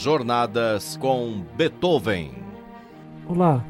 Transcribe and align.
Jornadas 0.00 0.96
com 0.96 1.44
Beethoven. 1.56 2.30
Olá, 3.26 3.66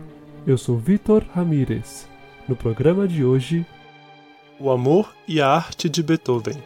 eu 0.47 0.59
sou 0.59 0.77
Vitor 0.77 1.25
Ramírez. 1.33 2.07
No 2.47 2.55
programa 2.55 3.09
de 3.09 3.25
hoje, 3.25 3.65
O 4.61 4.71
amor 4.71 5.17
e 5.27 5.41
a 5.41 5.49
arte 5.49 5.89
de 5.89 6.03
Beethoven. 6.03 6.63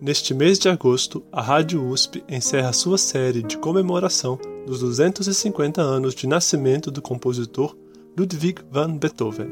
Neste 0.00 0.34
mês 0.34 0.58
de 0.58 0.68
agosto, 0.68 1.22
a 1.30 1.40
Rádio 1.40 1.88
USP 1.88 2.24
encerra 2.28 2.72
sua 2.72 2.98
série 2.98 3.44
de 3.44 3.58
comemoração 3.58 4.36
dos 4.66 4.80
250 4.80 5.80
anos 5.80 6.16
de 6.16 6.26
nascimento 6.26 6.90
do 6.90 7.00
compositor 7.00 7.76
Ludwig 8.18 8.62
van 8.70 8.96
Beethoven. 8.96 9.50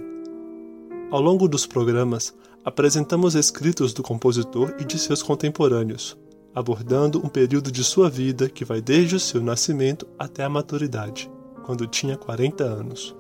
Ao 1.11 1.21
longo 1.21 1.47
dos 1.47 1.67
programas, 1.67 2.33
apresentamos 2.65 3.35
escritos 3.35 3.93
do 3.93 4.03
compositor 4.03 4.75
e 4.81 4.87
de 4.87 4.99
seus 4.99 5.23
contemporâneos, 5.23 6.17
abordando 6.55 7.19
um 7.19 7.29
período 7.29 7.71
de 7.71 7.85
sua 7.85 8.09
vida 8.09 8.49
que 8.49 8.65
vai 8.65 8.81
desde 8.81 9.17
o 9.17 9.21
seu 9.21 9.43
nascimento 9.43 10.07
até 10.19 10.45
a 10.45 10.49
maturidade, 10.49 11.31
quando 11.67 11.87
tinha 11.87 12.17
40 12.17 12.65
anos. 12.65 13.15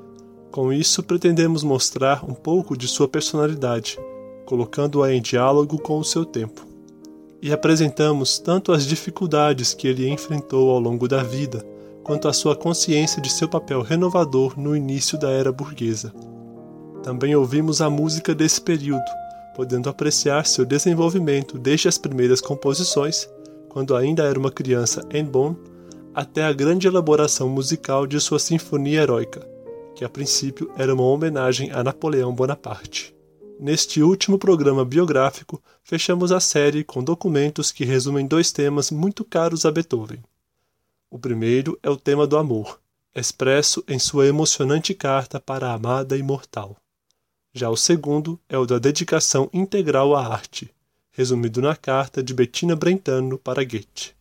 Com 0.50 0.72
isso, 0.72 1.02
pretendemos 1.02 1.62
mostrar 1.62 2.24
um 2.24 2.32
pouco 2.32 2.74
de 2.74 2.88
sua 2.88 3.06
personalidade, 3.06 3.98
colocando-a 4.46 5.12
em 5.12 5.20
diálogo 5.20 5.78
com 5.78 5.98
o 5.98 6.04
seu 6.04 6.24
tempo. 6.24 6.66
E 7.42 7.52
apresentamos 7.52 8.38
tanto 8.38 8.72
as 8.72 8.86
dificuldades 8.86 9.74
que 9.74 9.88
ele 9.88 10.08
enfrentou 10.08 10.70
ao 10.70 10.80
longo 10.80 11.06
da 11.06 11.22
vida, 11.22 11.73
quanto 12.04 12.28
a 12.28 12.32
sua 12.32 12.54
consciência 12.54 13.20
de 13.20 13.32
seu 13.32 13.48
papel 13.48 13.80
renovador 13.80 14.60
no 14.60 14.76
início 14.76 15.18
da 15.18 15.30
era 15.30 15.50
burguesa. 15.50 16.12
Também 17.02 17.34
ouvimos 17.34 17.80
a 17.80 17.88
música 17.88 18.34
desse 18.34 18.60
período, 18.60 19.04
podendo 19.56 19.88
apreciar 19.88 20.46
seu 20.46 20.66
desenvolvimento 20.66 21.58
desde 21.58 21.88
as 21.88 21.96
primeiras 21.96 22.40
composições, 22.40 23.28
quando 23.70 23.96
ainda 23.96 24.22
era 24.22 24.38
uma 24.38 24.50
criança 24.50 25.02
em 25.10 25.24
Bonn, 25.24 25.56
até 26.14 26.44
a 26.44 26.52
grande 26.52 26.86
elaboração 26.86 27.48
musical 27.48 28.06
de 28.06 28.20
sua 28.20 28.38
Sinfonia 28.38 29.02
Heróica, 29.02 29.40
que 29.96 30.04
a 30.04 30.08
princípio 30.08 30.70
era 30.76 30.94
uma 30.94 31.04
homenagem 31.04 31.72
a 31.72 31.82
Napoleão 31.82 32.32
Bonaparte. 32.34 33.14
Neste 33.58 34.02
último 34.02 34.38
programa 34.38 34.84
biográfico, 34.84 35.62
fechamos 35.82 36.32
a 36.32 36.40
série 36.40 36.84
com 36.84 37.02
documentos 37.02 37.72
que 37.72 37.84
resumem 37.84 38.26
dois 38.26 38.52
temas 38.52 38.90
muito 38.90 39.24
caros 39.24 39.64
a 39.64 39.70
Beethoven. 39.70 40.22
O 41.14 41.18
primeiro 41.20 41.78
é 41.80 41.88
o 41.88 41.96
tema 41.96 42.26
do 42.26 42.36
amor, 42.36 42.80
expresso 43.14 43.84
em 43.86 44.00
sua 44.00 44.26
emocionante 44.26 44.92
carta 44.92 45.38
para 45.38 45.68
a 45.68 45.74
amada 45.74 46.18
imortal. 46.18 46.76
Já 47.52 47.70
o 47.70 47.76
segundo 47.76 48.36
é 48.48 48.58
o 48.58 48.66
da 48.66 48.80
dedicação 48.80 49.48
integral 49.52 50.16
à 50.16 50.26
arte, 50.26 50.74
resumido 51.12 51.62
na 51.62 51.76
carta 51.76 52.20
de 52.20 52.34
Bettina 52.34 52.74
Brentano 52.74 53.38
para 53.38 53.62
Goethe. 53.62 54.12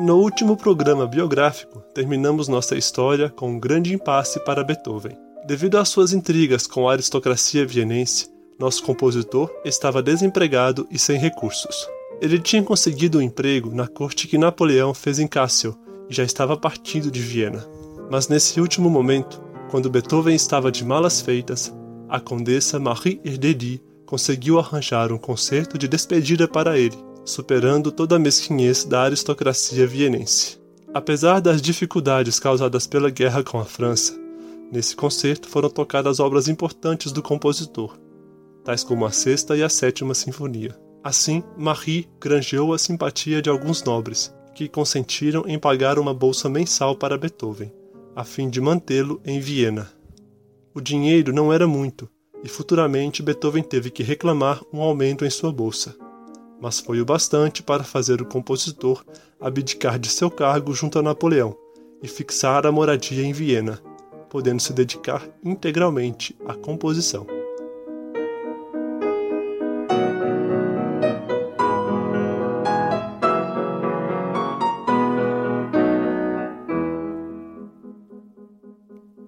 No 0.00 0.16
último 0.16 0.56
programa 0.56 1.06
biográfico, 1.06 1.82
terminamos 1.92 2.48
nossa 2.48 2.74
história 2.74 3.28
com 3.28 3.50
um 3.50 3.60
grande 3.60 3.92
impasse 3.92 4.42
para 4.46 4.64
Beethoven. 4.64 5.31
Devido 5.44 5.76
às 5.76 5.88
suas 5.88 6.12
intrigas 6.12 6.68
com 6.68 6.88
a 6.88 6.92
aristocracia 6.92 7.66
vienense, 7.66 8.28
nosso 8.58 8.82
compositor 8.84 9.50
estava 9.64 10.00
desempregado 10.00 10.86
e 10.88 10.98
sem 10.98 11.18
recursos. 11.18 11.88
Ele 12.20 12.38
tinha 12.38 12.62
conseguido 12.62 13.18
um 13.18 13.22
emprego 13.22 13.74
na 13.74 13.88
corte 13.88 14.28
que 14.28 14.38
Napoleão 14.38 14.94
fez 14.94 15.18
em 15.18 15.26
Kassel 15.26 15.76
e 16.08 16.14
já 16.14 16.22
estava 16.22 16.56
partindo 16.56 17.10
de 17.10 17.20
Viena. 17.20 17.66
Mas 18.08 18.28
nesse 18.28 18.60
último 18.60 18.88
momento, 18.88 19.42
quando 19.68 19.90
Beethoven 19.90 20.34
estava 20.34 20.70
de 20.70 20.84
malas 20.84 21.20
feitas, 21.20 21.74
a 22.08 22.20
condessa 22.20 22.78
Marie 22.78 23.20
Erdedy 23.24 23.82
conseguiu 24.06 24.60
arranjar 24.60 25.10
um 25.10 25.18
concerto 25.18 25.76
de 25.76 25.88
despedida 25.88 26.46
para 26.46 26.78
ele, 26.78 26.96
superando 27.24 27.90
toda 27.90 28.14
a 28.14 28.18
mesquinhez 28.18 28.84
da 28.84 29.02
aristocracia 29.02 29.88
vienense. 29.88 30.60
Apesar 30.94 31.40
das 31.40 31.60
dificuldades 31.60 32.38
causadas 32.38 32.86
pela 32.86 33.10
guerra 33.10 33.42
com 33.42 33.58
a 33.58 33.64
França, 33.64 34.21
nesse 34.72 34.96
concerto 34.96 35.48
foram 35.48 35.68
tocadas 35.68 36.18
obras 36.18 36.48
importantes 36.48 37.12
do 37.12 37.22
compositor, 37.22 37.98
tais 38.64 38.82
como 38.82 39.04
a 39.04 39.12
Sexta 39.12 39.54
e 39.54 39.62
a 39.62 39.68
Sétima 39.68 40.14
Sinfonia. 40.14 40.74
Assim, 41.04 41.44
Marie 41.58 42.08
granjeou 42.18 42.72
a 42.72 42.78
simpatia 42.78 43.42
de 43.42 43.50
alguns 43.50 43.84
nobres, 43.84 44.34
que 44.54 44.68
consentiram 44.68 45.44
em 45.46 45.58
pagar 45.58 45.98
uma 45.98 46.14
bolsa 46.14 46.48
mensal 46.48 46.96
para 46.96 47.18
Beethoven, 47.18 47.70
a 48.16 48.24
fim 48.24 48.48
de 48.48 48.60
mantê-lo 48.60 49.20
em 49.24 49.40
Viena. 49.40 49.90
O 50.74 50.80
dinheiro 50.80 51.34
não 51.34 51.52
era 51.52 51.66
muito, 51.66 52.08
e 52.42 52.48
futuramente 52.48 53.22
Beethoven 53.22 53.62
teve 53.62 53.90
que 53.90 54.02
reclamar 54.02 54.62
um 54.72 54.80
aumento 54.80 55.24
em 55.24 55.30
sua 55.30 55.52
bolsa. 55.52 55.94
Mas 56.60 56.80
foi 56.80 57.00
o 57.00 57.04
bastante 57.04 57.62
para 57.62 57.84
fazer 57.84 58.22
o 58.22 58.26
compositor 58.26 59.04
abdicar 59.40 59.98
de 59.98 60.08
seu 60.08 60.30
cargo 60.30 60.72
junto 60.72 60.98
a 60.98 61.02
Napoleão 61.02 61.56
e 62.02 62.08
fixar 62.08 62.66
a 62.66 62.72
moradia 62.72 63.24
em 63.24 63.32
Viena, 63.32 63.80
podendo 64.32 64.62
se 64.62 64.72
dedicar 64.72 65.22
integralmente 65.44 66.34
à 66.46 66.54
composição. 66.54 67.26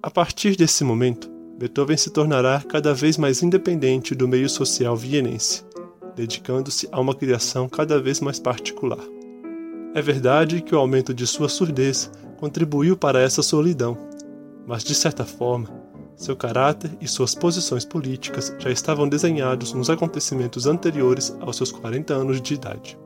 A 0.01 0.09
partir 0.09 0.55
desse 0.55 0.83
momento, 0.83 1.29
Beethoven 1.59 1.97
se 1.97 2.09
tornará 2.09 2.63
cada 2.67 2.91
vez 2.91 3.15
mais 3.15 3.43
independente 3.43 4.15
do 4.15 4.27
meio 4.27 4.49
social 4.49 4.97
vienense, 4.97 5.63
dedicando-se 6.15 6.89
a 6.91 6.99
uma 6.99 7.13
criação 7.13 7.69
cada 7.69 8.01
vez 8.01 8.19
mais 8.19 8.39
particular. 8.39 9.05
É 9.93 10.01
verdade 10.01 10.63
que 10.63 10.73
o 10.73 10.79
aumento 10.79 11.13
de 11.13 11.27
sua 11.27 11.47
surdez 11.47 12.09
contribuiu 12.37 12.97
para 12.97 13.21
essa 13.21 13.43
solidão, 13.43 14.14
mas 14.67 14.83
de 14.83 14.95
certa 14.95 15.25
forma, 15.25 15.69
seu 16.15 16.35
caráter 16.35 16.91
e 17.01 17.07
suas 17.07 17.35
posições 17.35 17.83
políticas 17.83 18.55
já 18.57 18.71
estavam 18.71 19.07
desenhados 19.07 19.73
nos 19.73 19.89
acontecimentos 19.89 20.65
anteriores 20.65 21.35
aos 21.41 21.57
seus 21.57 21.71
40 21.71 22.13
anos 22.13 22.41
de 22.41 22.53
idade. 22.53 22.97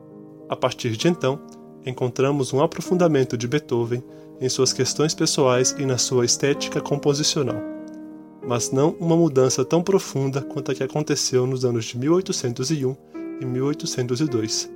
A 0.48 0.56
partir 0.56 0.96
de 0.96 1.08
então, 1.08 1.40
encontramos 1.84 2.52
um 2.52 2.62
aprofundamento 2.62 3.36
de 3.36 3.48
Beethoven 3.48 4.02
em 4.40 4.48
suas 4.48 4.72
questões 4.72 5.14
pessoais 5.14 5.74
e 5.78 5.84
na 5.84 5.98
sua 5.98 6.24
estética 6.24 6.80
composicional, 6.80 7.60
mas 8.46 8.70
não 8.70 8.90
uma 9.00 9.16
mudança 9.16 9.64
tão 9.64 9.82
profunda 9.82 10.40
quanto 10.40 10.70
a 10.70 10.74
que 10.74 10.82
aconteceu 10.82 11.46
nos 11.46 11.64
anos 11.64 11.84
de 11.84 11.98
1801 11.98 12.96
e 13.40 13.44
1802, 13.44 14.70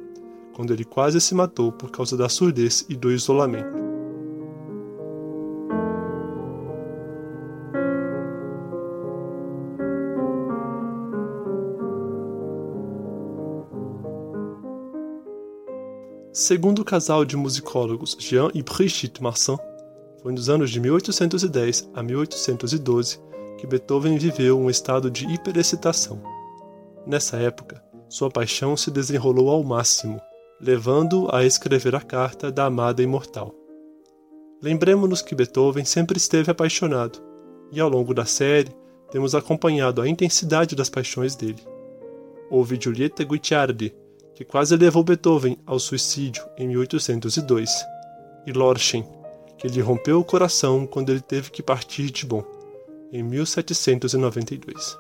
quando 0.55 0.73
ele 0.73 0.85
quase 0.85 1.21
se 1.21 1.35
matou 1.35 1.73
por 1.73 1.91
causa 1.91 2.17
da 2.17 2.29
surdez 2.29 2.85
e 2.89 2.97
do 2.97 3.11
isolamento. 3.11 3.84
Segundo 16.37 16.81
o 16.81 16.85
casal 16.85 17.25
de 17.25 17.37
musicólogos 17.37 18.17
Jean 18.19 18.51
e 18.53 18.61
Brigitte 18.61 19.23
Marsan, 19.23 19.57
foi 20.21 20.33
nos 20.33 20.49
anos 20.49 20.69
de 20.69 20.81
1810 20.81 21.91
a 21.95 22.03
1812 22.03 23.21
que 23.57 23.69
Beethoven 23.69 24.19
viveu 24.19 24.59
um 24.59 24.69
estado 24.69 25.09
de 25.09 25.33
hiperexcitação. 25.33 26.21
Nessa 27.07 27.37
época, 27.37 27.81
sua 28.09 28.29
paixão 28.29 28.77
se 28.77 28.91
desenrolou 28.91 29.49
ao 29.49 29.63
máximo, 29.63 30.21
levando-o 30.61 31.33
a 31.33 31.45
escrever 31.45 31.95
a 31.95 32.01
carta 32.01 32.51
da 32.51 32.65
amada 32.65 33.01
imortal. 33.01 33.55
Lembremos-nos 34.61 35.23
que 35.23 35.37
Beethoven 35.37 35.85
sempre 35.85 36.17
esteve 36.17 36.51
apaixonado, 36.51 37.23
e 37.71 37.79
ao 37.79 37.89
longo 37.89 38.13
da 38.13 38.25
série 38.25 38.75
temos 39.09 39.37
acompanhado 39.37 40.03
a 40.03 40.09
intensidade 40.09 40.75
das 40.75 40.91
paixões 40.91 41.37
dele. 41.37 41.63
Houve 42.51 42.77
Giulietta 42.81 43.23
Guicciardi, 43.23 43.95
que 44.35 44.45
quase 44.45 44.77
levou 44.77 45.05
Beethoven 45.05 45.57
ao 45.65 45.79
suicídio 45.79 46.45
em 46.57 46.69
1802, 46.69 47.71
e 48.47 48.53
Lorchen, 48.53 49.07
que 49.57 49.69
lhe 49.69 49.81
rompeu 49.81 50.21
o 50.21 50.25
coração 50.25 50.87
quando 50.87 51.11
ele 51.11 51.21
teve 51.21 51.51
que 51.51 51.63
partir 51.63 52.11
de 52.11 52.27
Bonn, 52.27 52.45
em 53.13 53.23
1792. 53.23 54.99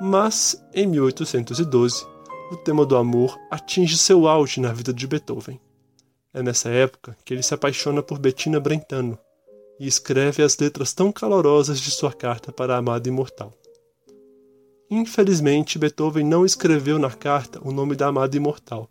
Mas, 0.00 0.62
em 0.72 0.86
1812, 0.86 2.06
o 2.50 2.56
tema 2.56 2.86
do 2.86 2.96
amor 2.96 3.36
atinge 3.50 3.98
seu 3.98 4.28
auge 4.28 4.60
na 4.60 4.72
vida 4.72 4.92
de 4.92 5.06
Beethoven. 5.06 5.60
É 6.32 6.42
nessa 6.42 6.68
época 6.68 7.16
que 7.24 7.34
ele 7.34 7.42
se 7.42 7.54
apaixona 7.54 8.02
por 8.02 8.18
Bettina 8.18 8.60
Brentano 8.60 9.18
e 9.80 9.86
escreve 9.86 10.42
as 10.42 10.56
letras 10.58 10.92
tão 10.92 11.10
calorosas 11.10 11.80
de 11.80 11.90
sua 11.90 12.12
carta 12.12 12.52
para 12.52 12.74
a 12.74 12.78
amada 12.78 13.08
imortal. 13.08 13.52
Infelizmente, 14.90 15.80
Beethoven 15.80 16.24
não 16.24 16.46
escreveu 16.46 16.96
na 16.98 17.10
carta 17.10 17.60
o 17.62 17.72
nome 17.72 17.96
da 17.96 18.06
amada 18.06 18.36
imortal, 18.36 18.88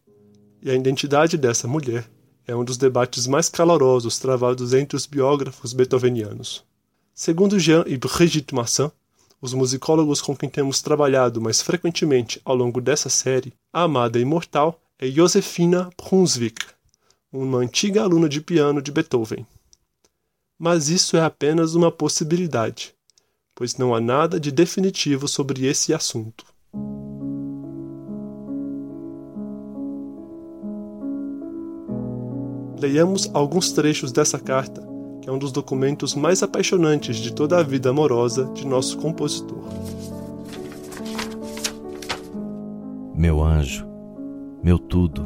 e 0.62 0.70
a 0.70 0.76
identidade 0.76 1.38
dessa 1.38 1.70
mulher 1.70 2.10
é 2.46 2.54
um 2.54 2.66
dos 2.66 2.78
debates 2.78 3.26
mais 3.28 3.48
calorosos 3.48 4.20
travados 4.20 4.74
entre 4.74 4.98
os 4.98 5.06
biógrafos 5.06 5.72
beethovenianos. 5.72 6.66
Segundo 7.14 7.58
Jean 7.58 7.86
e 7.88 7.98
Brigitte 7.98 8.54
Massin, 8.54 8.92
os 9.42 9.54
musicólogos 9.54 10.22
com 10.22 10.36
quem 10.36 10.50
temos 10.50 10.82
trabalhado 10.82 11.40
mais 11.40 11.62
frequentemente 11.62 12.42
ao 12.44 12.56
longo 12.56 12.82
dessa 12.82 13.10
série, 13.10 13.54
a 13.72 13.84
amada 13.84 14.20
imortal 14.20 14.82
é 15.00 15.08
Josefina 15.08 15.90
Brunswick, 15.98 16.66
uma 17.32 17.60
antiga 17.60 18.04
aluna 18.04 18.28
de 18.28 18.42
piano 18.42 18.82
de 18.82 18.92
Beethoven. 18.92 19.46
Mas 20.60 20.90
isso 20.90 21.16
é 21.16 21.22
apenas 21.22 21.74
uma 21.74 21.92
possibilidade 21.92 22.95
pois 23.56 23.78
não 23.78 23.96
há 23.96 24.02
nada 24.02 24.38
de 24.38 24.52
definitivo 24.52 25.28
sobre 25.28 25.66
esse 25.66 25.94
assunto. 25.94 26.46
Leiamos 32.80 33.32
alguns 33.34 33.72
trechos 33.72 34.12
dessa 34.12 34.38
carta, 34.38 34.86
que 35.22 35.30
é 35.30 35.32
um 35.32 35.40
dos 35.40 35.54
documentos 35.54 36.14
mais 36.14 36.44
apaixonantes 36.44 37.16
de 37.16 37.34
toda 37.34 37.58
a 37.58 37.64
vida 37.64 37.90
amorosa 37.90 38.46
de 38.54 38.68
nosso 38.68 38.98
compositor. 38.98 39.64
Meu 43.16 43.42
anjo, 43.42 43.88
meu 44.62 44.78
tudo, 44.78 45.26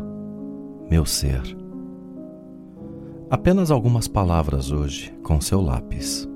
meu 0.90 1.06
ser. 1.06 1.42
Apenas 3.32 3.72
algumas 3.72 4.08
palavras 4.08 4.72
hoje 4.72 5.12
com 5.24 5.42
seu 5.42 5.60
lápis. 5.60 6.30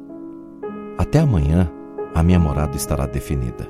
Até 0.97 1.19
amanhã 1.19 1.71
a 2.13 2.21
minha 2.21 2.39
morada 2.39 2.77
estará 2.77 3.07
definida. 3.07 3.67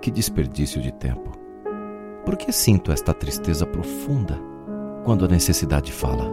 Que 0.00 0.10
desperdício 0.10 0.80
de 0.80 0.90
tempo. 0.90 1.32
Por 2.24 2.36
que 2.36 2.50
sinto 2.50 2.90
esta 2.90 3.12
tristeza 3.12 3.66
profunda 3.66 4.40
quando 5.04 5.24
a 5.24 5.28
necessidade 5.28 5.92
fala? 5.92 6.24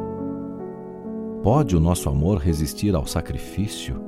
Pode 1.44 1.76
o 1.76 1.80
nosso 1.80 2.10
amor 2.10 2.38
resistir 2.38 2.96
ao 2.96 3.06
sacrifício 3.06 4.02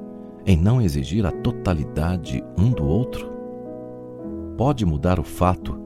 em 0.45 0.55
não 0.55 0.81
exigir 0.81 1.25
a 1.25 1.31
totalidade 1.31 2.41
um 2.57 2.71
do 2.71 2.85
outro? 2.85 3.29
Pode 4.57 4.85
mudar 4.85 5.19
o 5.19 5.23
fato 5.23 5.77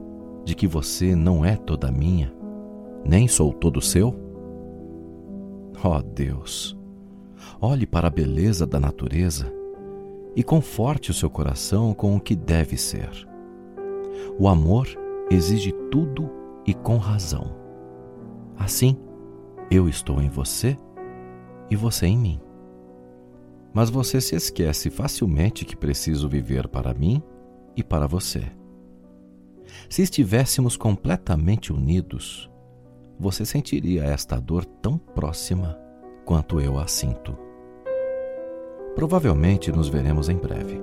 de 0.44 0.54
que 0.54 0.66
você 0.66 1.16
não 1.16 1.44
é 1.44 1.56
toda 1.56 1.90
minha, 1.90 2.32
nem 3.04 3.26
sou 3.26 3.52
todo 3.52 3.80
seu? 3.80 4.14
Oh 5.82 6.00
Deus, 6.00 6.76
olhe 7.60 7.86
para 7.86 8.06
a 8.06 8.10
beleza 8.10 8.64
da 8.64 8.78
natureza 8.78 9.59
e 10.34 10.42
conforte 10.42 11.10
o 11.10 11.14
seu 11.14 11.28
coração 11.28 11.92
com 11.92 12.16
o 12.16 12.20
que 12.20 12.34
deve 12.34 12.76
ser. 12.76 13.10
O 14.38 14.48
amor 14.48 14.88
exige 15.30 15.72
tudo 15.90 16.30
e 16.66 16.74
com 16.74 16.96
razão. 16.96 17.54
Assim, 18.56 18.96
eu 19.70 19.88
estou 19.88 20.20
em 20.20 20.28
você 20.28 20.76
e 21.70 21.76
você 21.76 22.06
em 22.06 22.18
mim. 22.18 22.40
Mas 23.72 23.88
você 23.88 24.20
se 24.20 24.34
esquece 24.34 24.90
facilmente 24.90 25.64
que 25.64 25.76
preciso 25.76 26.28
viver 26.28 26.68
para 26.68 26.92
mim 26.92 27.22
e 27.76 27.82
para 27.82 28.06
você. 28.06 28.42
Se 29.88 30.02
estivéssemos 30.02 30.76
completamente 30.76 31.72
unidos, 31.72 32.50
você 33.18 33.44
sentiria 33.44 34.04
esta 34.04 34.40
dor 34.40 34.64
tão 34.64 34.98
próxima 34.98 35.78
quanto 36.24 36.60
eu 36.60 36.78
a 36.78 36.86
sinto. 36.86 37.36
Provavelmente 38.94 39.70
nos 39.70 39.88
veremos 39.88 40.28
em 40.28 40.36
breve. 40.36 40.80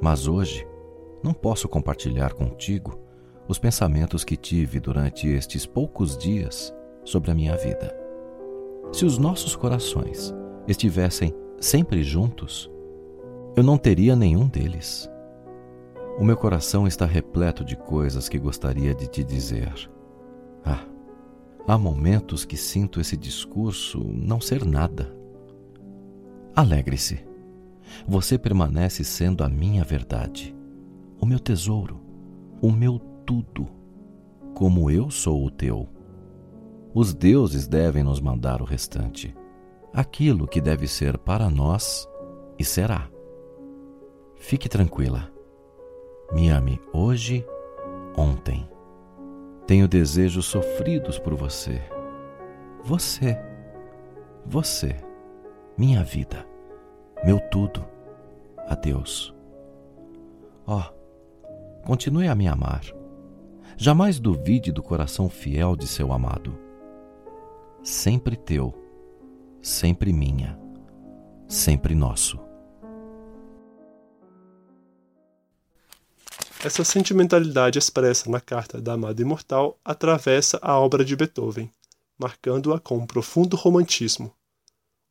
Mas 0.00 0.26
hoje 0.26 0.66
não 1.22 1.32
posso 1.32 1.68
compartilhar 1.68 2.32
contigo 2.32 2.98
os 3.48 3.58
pensamentos 3.58 4.24
que 4.24 4.36
tive 4.36 4.78
durante 4.80 5.28
estes 5.28 5.66
poucos 5.66 6.16
dias 6.16 6.74
sobre 7.04 7.30
a 7.30 7.34
minha 7.34 7.56
vida. 7.56 7.94
Se 8.92 9.04
os 9.04 9.18
nossos 9.18 9.56
corações 9.56 10.34
estivessem 10.68 11.34
sempre 11.58 12.02
juntos, 12.02 12.70
eu 13.56 13.62
não 13.62 13.76
teria 13.76 14.14
nenhum 14.14 14.46
deles. 14.46 15.10
O 16.18 16.24
meu 16.24 16.36
coração 16.36 16.86
está 16.86 17.04
repleto 17.04 17.64
de 17.64 17.76
coisas 17.76 18.28
que 18.28 18.38
gostaria 18.38 18.94
de 18.94 19.08
te 19.08 19.24
dizer. 19.24 19.72
Ah, 20.64 20.84
há 21.66 21.76
momentos 21.76 22.44
que 22.44 22.56
sinto 22.56 23.00
esse 23.00 23.16
discurso 23.16 23.98
não 24.14 24.40
ser 24.40 24.64
nada 24.64 25.23
Alegre-se. 26.56 27.26
Você 28.06 28.38
permanece 28.38 29.02
sendo 29.02 29.42
a 29.42 29.48
minha 29.48 29.82
verdade, 29.82 30.54
o 31.20 31.26
meu 31.26 31.40
tesouro, 31.40 32.00
o 32.62 32.70
meu 32.70 33.00
tudo, 33.26 33.66
como 34.54 34.88
eu 34.88 35.10
sou 35.10 35.44
o 35.44 35.50
teu. 35.50 35.88
Os 36.94 37.12
deuses 37.12 37.66
devem 37.66 38.04
nos 38.04 38.20
mandar 38.20 38.62
o 38.62 38.64
restante, 38.64 39.34
aquilo 39.92 40.46
que 40.46 40.60
deve 40.60 40.86
ser 40.86 41.18
para 41.18 41.50
nós 41.50 42.08
e 42.56 42.64
será. 42.64 43.10
Fique 44.36 44.68
tranquila. 44.68 45.32
Me 46.32 46.50
ame 46.50 46.80
hoje, 46.92 47.44
ontem. 48.16 48.68
Tenho 49.66 49.88
desejos 49.88 50.46
sofridos 50.46 51.18
por 51.18 51.34
você. 51.34 51.82
Você. 52.84 53.36
Você 54.46 54.96
minha 55.76 56.04
vida, 56.04 56.46
meu 57.24 57.40
tudo, 57.40 57.84
a 58.68 58.74
Deus. 58.76 59.34
Ó, 60.66 60.80
oh, 60.80 61.84
continue 61.84 62.28
a 62.28 62.34
me 62.34 62.46
amar. 62.46 62.84
Jamais 63.76 64.20
duvide 64.20 64.70
do 64.70 64.82
coração 64.82 65.28
fiel 65.28 65.74
de 65.74 65.88
seu 65.88 66.12
amado. 66.12 66.56
Sempre 67.82 68.36
teu, 68.36 68.72
sempre 69.60 70.12
minha, 70.12 70.58
sempre 71.48 71.94
nosso. 71.94 72.38
Essa 76.64 76.84
sentimentalidade 76.84 77.78
expressa 77.78 78.30
na 78.30 78.40
carta 78.40 78.80
da 78.80 78.92
amada 78.94 79.20
imortal 79.20 79.76
atravessa 79.84 80.58
a 80.62 80.78
obra 80.78 81.04
de 81.04 81.14
Beethoven, 81.14 81.70
marcando-a 82.16 82.78
com 82.78 82.98
um 82.98 83.06
profundo 83.06 83.56
romantismo 83.56 84.32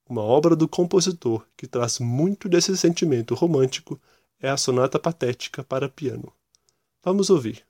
uma 0.07 0.21
obra 0.21 0.55
do 0.55 0.67
compositor 0.67 1.45
que 1.55 1.67
traz 1.67 1.99
muito 1.99 2.49
desse 2.49 2.77
sentimento 2.77 3.33
romântico 3.33 3.99
é 4.39 4.49
a 4.49 4.57
Sonata 4.57 4.99
Patética 4.99 5.63
para 5.63 5.89
piano. 5.89 6.31
Vamos 7.03 7.29
ouvir. 7.29 7.65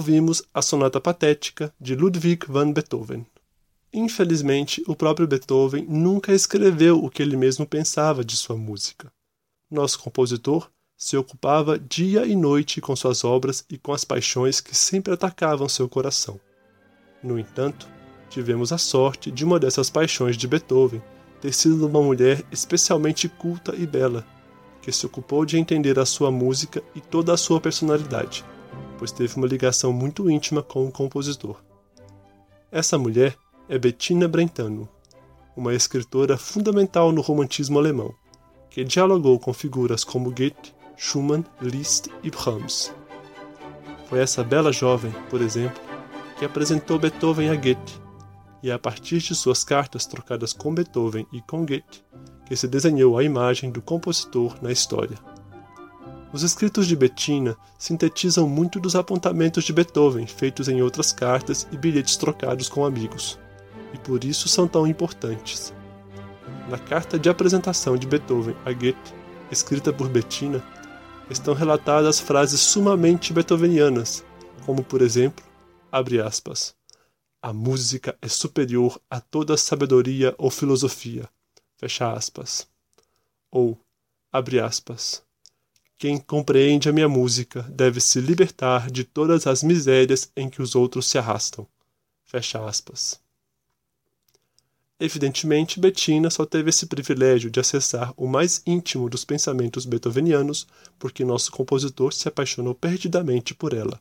Ouvimos 0.00 0.42
a 0.54 0.62
Sonata 0.62 0.98
Patética 0.98 1.74
de 1.78 1.94
Ludwig 1.94 2.46
van 2.48 2.72
Beethoven. 2.72 3.26
Infelizmente, 3.92 4.82
o 4.86 4.96
próprio 4.96 5.28
Beethoven 5.28 5.84
nunca 5.86 6.32
escreveu 6.32 7.04
o 7.04 7.10
que 7.10 7.22
ele 7.22 7.36
mesmo 7.36 7.66
pensava 7.66 8.24
de 8.24 8.34
sua 8.34 8.56
música. 8.56 9.12
Nosso 9.70 9.98
compositor 9.98 10.70
se 10.96 11.18
ocupava 11.18 11.78
dia 11.78 12.24
e 12.24 12.34
noite 12.34 12.80
com 12.80 12.96
suas 12.96 13.24
obras 13.24 13.62
e 13.68 13.76
com 13.76 13.92
as 13.92 14.02
paixões 14.02 14.58
que 14.58 14.74
sempre 14.74 15.12
atacavam 15.12 15.68
seu 15.68 15.86
coração. 15.86 16.40
No 17.22 17.38
entanto, 17.38 17.86
tivemos 18.30 18.72
a 18.72 18.78
sorte 18.78 19.30
de 19.30 19.44
uma 19.44 19.60
dessas 19.60 19.90
paixões 19.90 20.34
de 20.34 20.48
Beethoven 20.48 21.02
ter 21.42 21.52
sido 21.52 21.86
uma 21.86 22.00
mulher 22.00 22.42
especialmente 22.50 23.28
culta 23.28 23.76
e 23.76 23.86
bela, 23.86 24.26
que 24.80 24.90
se 24.90 25.04
ocupou 25.04 25.44
de 25.44 25.58
entender 25.58 25.98
a 25.98 26.06
sua 26.06 26.30
música 26.30 26.82
e 26.94 27.02
toda 27.02 27.34
a 27.34 27.36
sua 27.36 27.60
personalidade, 27.60 28.42
pois 29.00 29.10
teve 29.10 29.34
uma 29.36 29.46
ligação 29.46 29.94
muito 29.94 30.30
íntima 30.30 30.62
com 30.62 30.86
o 30.86 30.92
compositor. 30.92 31.56
Essa 32.70 32.98
mulher 32.98 33.34
é 33.66 33.78
Bettina 33.78 34.28
Brentano, 34.28 34.86
uma 35.56 35.72
escritora 35.72 36.36
fundamental 36.36 37.10
no 37.10 37.22
romantismo 37.22 37.78
alemão, 37.78 38.14
que 38.68 38.84
dialogou 38.84 39.38
com 39.40 39.54
figuras 39.54 40.04
como 40.04 40.30
Goethe, 40.30 40.74
Schumann, 40.98 41.46
Liszt 41.62 42.08
e 42.22 42.30
Brahms. 42.30 42.94
Foi 44.06 44.18
essa 44.18 44.44
bela 44.44 44.70
jovem, 44.70 45.12
por 45.30 45.40
exemplo, 45.40 45.80
que 46.38 46.44
apresentou 46.44 46.98
Beethoven 46.98 47.48
a 47.48 47.54
Goethe, 47.54 47.98
e 48.62 48.68
é 48.68 48.74
a 48.74 48.78
partir 48.78 49.16
de 49.20 49.34
suas 49.34 49.64
cartas 49.64 50.04
trocadas 50.04 50.52
com 50.52 50.74
Beethoven 50.74 51.26
e 51.32 51.40
com 51.40 51.64
Goethe 51.64 52.04
que 52.44 52.54
se 52.54 52.68
desenhou 52.68 53.16
a 53.16 53.24
imagem 53.24 53.70
do 53.70 53.80
compositor 53.80 54.58
na 54.60 54.70
história. 54.70 55.16
Os 56.32 56.44
escritos 56.44 56.86
de 56.86 56.94
Bettina 56.94 57.56
sintetizam 57.76 58.48
muito 58.48 58.78
dos 58.78 58.94
apontamentos 58.94 59.64
de 59.64 59.72
Beethoven 59.72 60.26
feitos 60.26 60.68
em 60.68 60.80
outras 60.80 61.12
cartas 61.12 61.66
e 61.72 61.76
bilhetes 61.76 62.16
trocados 62.16 62.68
com 62.68 62.84
amigos, 62.84 63.38
e 63.92 63.98
por 63.98 64.22
isso 64.22 64.48
são 64.48 64.68
tão 64.68 64.86
importantes. 64.86 65.74
Na 66.68 66.78
carta 66.78 67.18
de 67.18 67.28
apresentação 67.28 67.96
de 67.96 68.06
Beethoven 68.06 68.54
a 68.64 68.72
Goethe, 68.72 69.14
escrita 69.50 69.92
por 69.92 70.08
Bettina, 70.08 70.62
estão 71.28 71.52
relatadas 71.52 72.20
frases 72.20 72.60
sumamente 72.60 73.32
beethovenianas, 73.32 74.24
como 74.64 74.84
por 74.84 75.02
exemplo, 75.02 75.44
abre 75.90 76.20
aspas, 76.20 76.76
a 77.42 77.52
música 77.52 78.16
é 78.20 78.28
superior 78.28 79.00
a 79.08 79.20
toda 79.20 79.56
sabedoria 79.56 80.34
ou 80.38 80.50
filosofia, 80.50 81.28
fecha 81.76 82.12
aspas. 82.12 82.68
Ou, 83.50 83.76
abre 84.30 84.60
aspas, 84.60 85.24
quem 86.00 86.16
compreende 86.16 86.88
a 86.88 86.92
minha 86.94 87.10
música 87.10 87.60
deve 87.70 88.00
se 88.00 88.22
libertar 88.22 88.90
de 88.90 89.04
todas 89.04 89.46
as 89.46 89.62
misérias 89.62 90.32
em 90.34 90.48
que 90.48 90.62
os 90.62 90.74
outros 90.74 91.06
se 91.06 91.18
arrastam. 91.18 91.66
Fecha 92.24 92.64
aspas. 92.66 93.20
Evidentemente, 94.98 95.78
Bettina 95.78 96.30
só 96.30 96.46
teve 96.46 96.70
esse 96.70 96.86
privilégio 96.86 97.50
de 97.50 97.60
acessar 97.60 98.14
o 98.16 98.26
mais 98.26 98.62
íntimo 98.66 99.10
dos 99.10 99.26
pensamentos 99.26 99.84
beethovenianos 99.84 100.66
porque 100.98 101.22
nosso 101.22 101.52
compositor 101.52 102.14
se 102.14 102.26
apaixonou 102.26 102.74
perdidamente 102.74 103.54
por 103.54 103.74
ela. 103.74 104.00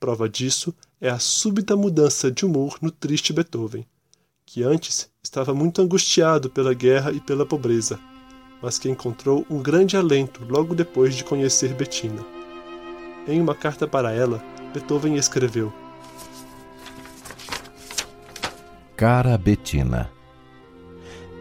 Prova 0.00 0.26
disso 0.26 0.74
é 0.98 1.10
a 1.10 1.18
súbita 1.18 1.76
mudança 1.76 2.32
de 2.32 2.46
humor 2.46 2.78
no 2.80 2.90
triste 2.90 3.30
Beethoven, 3.30 3.86
que 4.46 4.62
antes 4.62 5.10
estava 5.22 5.52
muito 5.52 5.82
angustiado 5.82 6.48
pela 6.48 6.72
guerra 6.72 7.12
e 7.12 7.20
pela 7.20 7.44
pobreza 7.44 8.00
mas 8.64 8.78
que 8.78 8.88
encontrou 8.88 9.44
um 9.50 9.60
grande 9.60 9.94
alento 9.94 10.40
logo 10.48 10.74
depois 10.74 11.14
de 11.14 11.22
conhecer 11.22 11.74
Bettina. 11.74 12.24
Em 13.28 13.38
uma 13.38 13.54
carta 13.54 13.86
para 13.86 14.10
ela, 14.10 14.42
Beethoven 14.72 15.16
escreveu: 15.16 15.70
Cara 18.96 19.36
Bettina, 19.36 20.10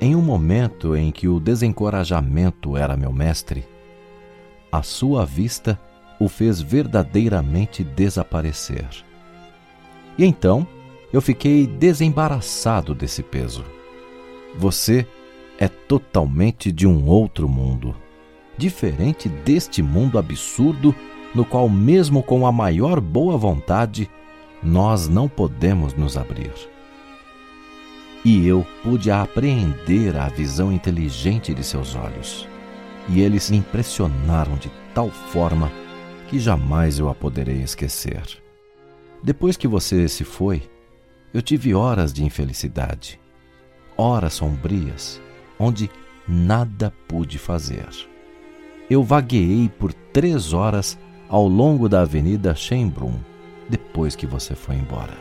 em 0.02 0.14
um 0.18 0.22
momento 0.22 0.98
em 0.98 1.14
que 1.14 1.30
o 1.30 1.40
desencorajamento 1.40 2.76
era 2.76 2.98
meu 2.98 3.14
mestre, 3.14 3.66
a 4.70 4.84
sua 4.84 5.26
vista 5.26 5.80
o 6.20 6.28
fez 6.28 6.60
verdadeiramente 6.60 7.86
desaparecer. 7.86 8.86
E 10.18 10.26
então 10.26 10.68
eu 11.14 11.22
fiquei 11.22 11.66
desembaraçado 11.66 12.94
desse 12.94 13.24
peso. 13.24 13.64
Você 14.58 15.08
é 15.58 15.68
totalmente 15.68 16.72
de 16.72 16.88
um 16.88 17.08
outro 17.08 17.48
mundo, 17.48 17.96
diferente 18.58 19.30
deste 19.30 19.82
mundo 19.82 20.18
absurdo 20.18 20.96
no 21.34 21.44
qual, 21.44 21.68
mesmo 21.68 22.22
com 22.22 22.46
a 22.46 22.52
maior 22.52 23.00
boa 23.00 23.38
vontade, 23.38 24.10
nós 24.62 25.08
não 25.08 25.28
podemos 25.28 25.94
nos 25.94 26.16
abrir. 26.16 26.54
E 28.24 28.48
eu 28.48 28.66
pude 28.84 29.12
apreender 29.12 30.16
a 30.16 30.30
visão 30.30 30.72
inteligente 30.72 31.54
de 31.54 31.64
seus 31.64 31.96
olhos, 31.96 32.48
e 33.10 33.22
eles 33.22 33.50
me 33.50 33.58
impressionaram 33.58 34.56
de 34.56 34.72
tal 34.94 35.10
forma 35.10 35.72
que 36.30 36.40
jamais 36.40 37.00
eu 37.00 37.10
a 37.10 37.16
poderei 37.16 37.62
esquecer. 37.62 38.24
Depois 39.22 39.58
que 39.58 39.68
você 39.68 40.08
se 40.08 40.24
foi, 40.24 40.64
eu 41.34 41.42
tive 41.42 41.74
horas 41.74 42.14
de 42.14 42.24
infelicidade, 42.24 43.20
horas 43.98 44.34
sombrias, 44.34 45.22
onde 45.64 45.90
nada 46.28 46.94
pude 47.08 47.38
fazer. 47.38 47.88
Eu 48.90 49.02
vagueei 49.04 49.70
por 49.70 49.94
três 49.94 50.52
horas 50.52 50.98
ao 51.30 51.48
longo 51.48 51.88
da 51.88 52.02
Avenida 52.02 52.54
Schönbrunn 52.54 53.18
depois 53.70 54.16
que 54.16 54.28
você 54.28 54.56
foi 54.56 54.76
embora. 54.76 55.18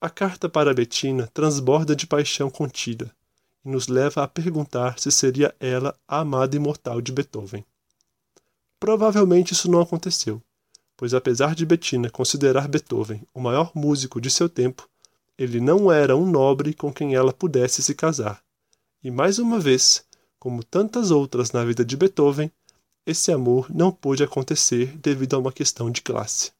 A 0.00 0.10
carta 0.10 0.48
para 0.48 0.74
Bettina 0.74 1.28
transborda 1.32 1.94
de 1.94 2.08
paixão 2.08 2.50
contida 2.50 3.14
e 3.64 3.70
nos 3.70 3.86
leva 3.86 4.24
a 4.24 4.28
perguntar 4.28 4.98
se 4.98 5.12
seria 5.12 5.54
ela 5.60 5.96
a 6.08 6.18
amada 6.18 6.56
imortal 6.56 7.00
de 7.00 7.12
Beethoven. 7.12 7.64
Provavelmente 8.80 9.52
isso 9.52 9.70
não 9.70 9.80
aconteceu, 9.80 10.42
pois 11.02 11.14
apesar 11.14 11.56
de 11.56 11.66
Bettina 11.66 12.08
considerar 12.08 12.68
Beethoven 12.68 13.26
o 13.34 13.40
maior 13.40 13.72
músico 13.74 14.20
de 14.20 14.30
seu 14.30 14.48
tempo, 14.48 14.88
ele 15.36 15.60
não 15.60 15.90
era 15.90 16.16
um 16.16 16.24
nobre 16.24 16.72
com 16.72 16.92
quem 16.92 17.16
ela 17.16 17.32
pudesse 17.32 17.82
se 17.82 17.92
casar. 17.92 18.40
E 19.02 19.10
mais 19.10 19.40
uma 19.40 19.58
vez, 19.58 20.04
como 20.38 20.62
tantas 20.62 21.10
outras 21.10 21.50
na 21.50 21.64
vida 21.64 21.84
de 21.84 21.96
Beethoven, 21.96 22.52
esse 23.04 23.32
amor 23.32 23.66
não 23.68 23.90
pôde 23.90 24.22
acontecer 24.22 24.96
devido 24.96 25.34
a 25.34 25.40
uma 25.40 25.50
questão 25.50 25.90
de 25.90 26.02
classe. 26.02 26.52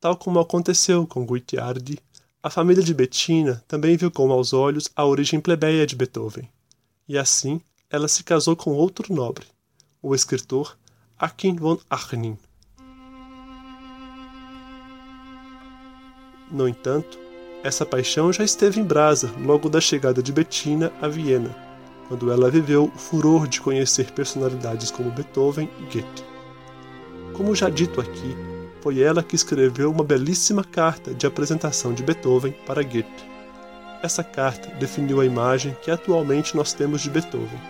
Tal 0.00 0.16
como 0.16 0.40
aconteceu 0.40 1.06
com 1.06 1.26
Guittiardi, 1.26 1.98
a 2.42 2.48
família 2.48 2.82
de 2.82 2.94
Bettina 2.94 3.62
também 3.68 3.94
viu 3.94 4.10
com 4.10 4.26
maus 4.26 4.54
olhos 4.54 4.88
a 4.96 5.04
origem 5.04 5.38
plebeia 5.38 5.86
de 5.86 5.94
Beethoven, 5.94 6.48
e 7.06 7.18
assim 7.18 7.60
ela 7.90 8.08
se 8.08 8.24
casou 8.24 8.56
com 8.56 8.70
outro 8.70 9.14
nobre, 9.14 9.44
o 10.00 10.14
escritor 10.14 10.78
Achim 11.18 11.56
von 11.56 11.78
Arnim. 11.90 12.38
No 16.54 16.68
entanto, 16.68 17.18
essa 17.64 17.84
paixão 17.84 18.32
já 18.32 18.44
esteve 18.44 18.78
em 18.78 18.84
brasa 18.84 19.28
logo 19.44 19.68
da 19.68 19.80
chegada 19.80 20.22
de 20.22 20.32
Bettina 20.32 20.92
a 21.02 21.08
Viena, 21.08 21.50
quando 22.06 22.30
ela 22.30 22.48
viveu 22.48 22.92
o 22.94 22.96
furor 22.96 23.48
de 23.48 23.60
conhecer 23.60 24.12
personalidades 24.12 24.88
como 24.88 25.10
Beethoven 25.10 25.68
e 25.80 25.82
Goethe. 25.82 26.24
Como 27.32 27.56
já 27.56 27.68
dito 27.68 28.00
aqui, 28.00 28.36
foi 28.80 29.00
ela 29.00 29.20
que 29.20 29.34
escreveu 29.34 29.90
uma 29.90 30.04
belíssima 30.04 30.62
carta 30.62 31.12
de 31.12 31.26
apresentação 31.26 31.92
de 31.92 32.04
Beethoven 32.04 32.52
para 32.64 32.84
Goethe. 32.84 33.28
Essa 34.00 34.22
carta 34.22 34.68
definiu 34.76 35.20
a 35.20 35.26
imagem 35.26 35.76
que 35.82 35.90
atualmente 35.90 36.54
nós 36.54 36.72
temos 36.72 37.00
de 37.00 37.10
Beethoven 37.10 37.60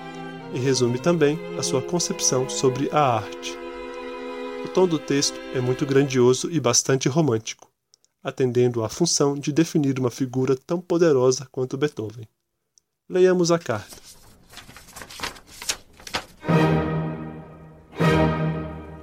e 0.52 0.58
resume 0.58 0.98
também 0.98 1.40
a 1.58 1.62
sua 1.62 1.80
concepção 1.80 2.50
sobre 2.50 2.90
a 2.92 3.00
arte. 3.00 3.58
O 4.62 4.68
tom 4.68 4.86
do 4.86 4.98
texto 4.98 5.40
é 5.54 5.60
muito 5.60 5.86
grandioso 5.86 6.50
e 6.50 6.60
bastante 6.60 7.08
romântico 7.08 7.72
atendendo 8.24 8.82
à 8.82 8.88
função 8.88 9.34
de 9.34 9.52
definir 9.52 9.98
uma 9.98 10.10
figura 10.10 10.56
tão 10.56 10.80
poderosa 10.80 11.46
quanto 11.52 11.76
Beethoven. 11.76 12.26
Leiamos 13.06 13.52
a 13.52 13.58
carta. 13.58 13.94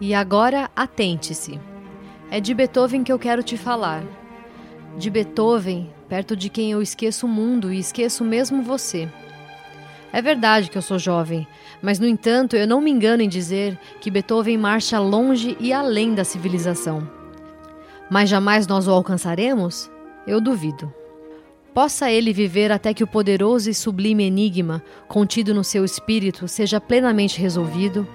E 0.02 0.16
agora 0.16 0.72
atente-se. 0.76 1.60
É 2.32 2.40
de 2.40 2.56
Beethoven 2.56 3.04
que 3.04 3.12
eu 3.12 3.20
quero 3.20 3.44
te 3.44 3.56
falar. 3.56 4.04
De 4.98 5.12
Beethoven, 5.12 5.94
perto 6.10 6.36
de 6.36 6.50
quem 6.50 6.72
eu 6.72 6.82
esqueço 6.82 7.28
o 7.28 7.30
mundo 7.30 7.72
e 7.72 7.78
esqueço 7.78 8.26
mesmo 8.26 8.64
você. 8.64 9.08
É 10.12 10.22
verdade 10.22 10.70
que 10.70 10.78
eu 10.78 10.82
sou 10.82 10.98
jovem, 10.98 11.48
mas 11.82 12.00
no 12.00 12.08
entanto 12.08 12.56
eu 12.56 12.68
não 12.68 12.82
me 12.82 12.90
engano 12.90 13.22
em 13.22 13.30
dizer 13.30 13.80
que 14.02 14.10
Beethoven 14.10 14.58
marcha 14.58 15.00
longe 15.00 15.56
e 15.60 15.72
além 15.72 16.16
da 16.16 16.26
civilização 16.26 17.21
mas 18.12 18.30
jamais 18.30 18.68
nós 18.68 18.90
o 18.90 18.92
alcançaremos? 18.92 19.90
Eu 20.28 20.42
duvido. 20.42 20.94
Possa 21.74 22.12
ele 22.12 22.34
viver 22.34 22.70
até 22.70 22.94
que 22.94 23.06
o 23.06 23.08
poderoso 23.08 23.70
e 23.70 23.74
sublime 23.74 24.26
enigma 24.26 24.84
contido 25.08 25.54
no 25.54 25.64
seu 25.64 25.86
espírito 25.86 26.46
seja 26.46 26.82
plenamente 26.82 27.40
resolvido, 27.40 28.06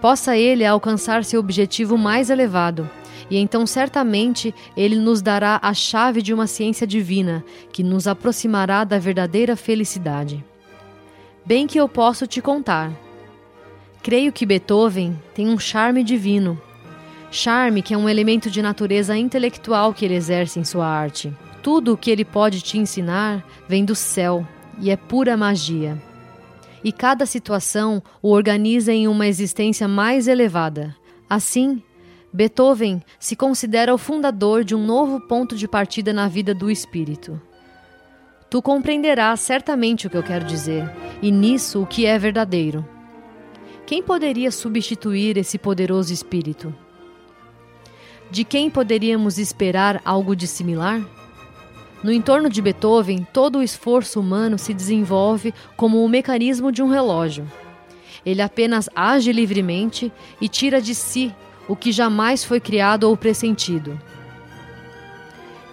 possa 0.00 0.38
ele 0.38 0.64
alcançar 0.64 1.22
seu 1.22 1.38
objetivo 1.38 1.98
mais 1.98 2.30
elevado, 2.30 2.88
e 3.28 3.36
então 3.36 3.66
certamente 3.66 4.54
ele 4.74 4.96
nos 4.96 5.20
dará 5.20 5.60
a 5.62 5.74
chave 5.74 6.22
de 6.22 6.32
uma 6.32 6.46
ciência 6.46 6.86
divina 6.86 7.44
que 7.70 7.82
nos 7.82 8.08
aproximará 8.08 8.84
da 8.84 8.98
verdadeira 8.98 9.54
felicidade. 9.54 10.42
Bem 11.44 11.66
que 11.66 11.78
eu 11.78 11.90
posso 11.90 12.26
te 12.26 12.40
contar. 12.40 12.90
Creio 14.02 14.32
que 14.32 14.46
Beethoven 14.46 15.20
tem 15.34 15.50
um 15.50 15.58
charme 15.58 16.02
divino 16.02 16.58
Charme, 17.30 17.82
que 17.82 17.92
é 17.92 17.98
um 17.98 18.08
elemento 18.08 18.50
de 18.50 18.62
natureza 18.62 19.16
intelectual 19.16 19.92
que 19.92 20.04
ele 20.04 20.14
exerce 20.14 20.58
em 20.58 20.64
sua 20.64 20.86
arte. 20.86 21.32
Tudo 21.62 21.92
o 21.92 21.96
que 21.96 22.10
ele 22.10 22.24
pode 22.24 22.60
te 22.60 22.78
ensinar 22.78 23.44
vem 23.68 23.84
do 23.84 23.94
céu 23.94 24.46
e 24.78 24.90
é 24.90 24.96
pura 24.96 25.36
magia. 25.36 26.00
E 26.84 26.92
cada 26.92 27.26
situação 27.26 28.02
o 28.22 28.30
organiza 28.30 28.92
em 28.92 29.08
uma 29.08 29.26
existência 29.26 29.88
mais 29.88 30.28
elevada. 30.28 30.94
Assim, 31.28 31.82
Beethoven 32.32 33.02
se 33.18 33.34
considera 33.34 33.92
o 33.92 33.98
fundador 33.98 34.62
de 34.62 34.74
um 34.74 34.84
novo 34.84 35.20
ponto 35.20 35.56
de 35.56 35.66
partida 35.66 36.12
na 36.12 36.28
vida 36.28 36.54
do 36.54 36.70
espírito. 36.70 37.40
Tu 38.48 38.62
compreenderás 38.62 39.40
certamente 39.40 40.06
o 40.06 40.10
que 40.10 40.16
eu 40.16 40.22
quero 40.22 40.44
dizer, 40.44 40.88
e 41.20 41.32
nisso 41.32 41.82
o 41.82 41.86
que 41.86 42.06
é 42.06 42.16
verdadeiro. 42.16 42.86
Quem 43.84 44.02
poderia 44.02 44.50
substituir 44.50 45.36
esse 45.36 45.58
poderoso 45.58 46.12
espírito? 46.12 46.74
De 48.30 48.44
quem 48.44 48.68
poderíamos 48.68 49.38
esperar 49.38 50.00
algo 50.04 50.34
de 50.34 50.46
similar? 50.46 51.00
No 52.02 52.12
entorno 52.12 52.48
de 52.48 52.60
Beethoven, 52.60 53.26
todo 53.32 53.58
o 53.58 53.62
esforço 53.62 54.20
humano 54.20 54.58
se 54.58 54.74
desenvolve 54.74 55.54
como 55.76 56.04
o 56.04 56.08
mecanismo 56.08 56.70
de 56.70 56.82
um 56.82 56.88
relógio. 56.88 57.50
Ele 58.24 58.42
apenas 58.42 58.88
age 58.94 59.32
livremente 59.32 60.12
e 60.40 60.48
tira 60.48 60.80
de 60.80 60.94
si 60.94 61.34
o 61.68 61.76
que 61.76 61.92
jamais 61.92 62.44
foi 62.44 62.60
criado 62.60 63.04
ou 63.04 63.16
pressentido. 63.16 63.98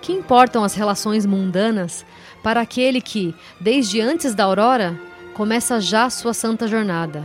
Que 0.02 0.14
importam 0.14 0.64
as 0.64 0.76
relações 0.76 1.26
mundanas 1.26 2.06
para 2.44 2.62
aquele 2.62 3.02
que, 3.02 3.34
desde 3.60 4.00
antes 4.02 4.36
da 4.36 4.44
aurora, 4.44 5.00
começa 5.34 5.82
já 5.82 6.10
sua 6.10 6.34
santa 6.34 6.68
jornada 6.68 7.24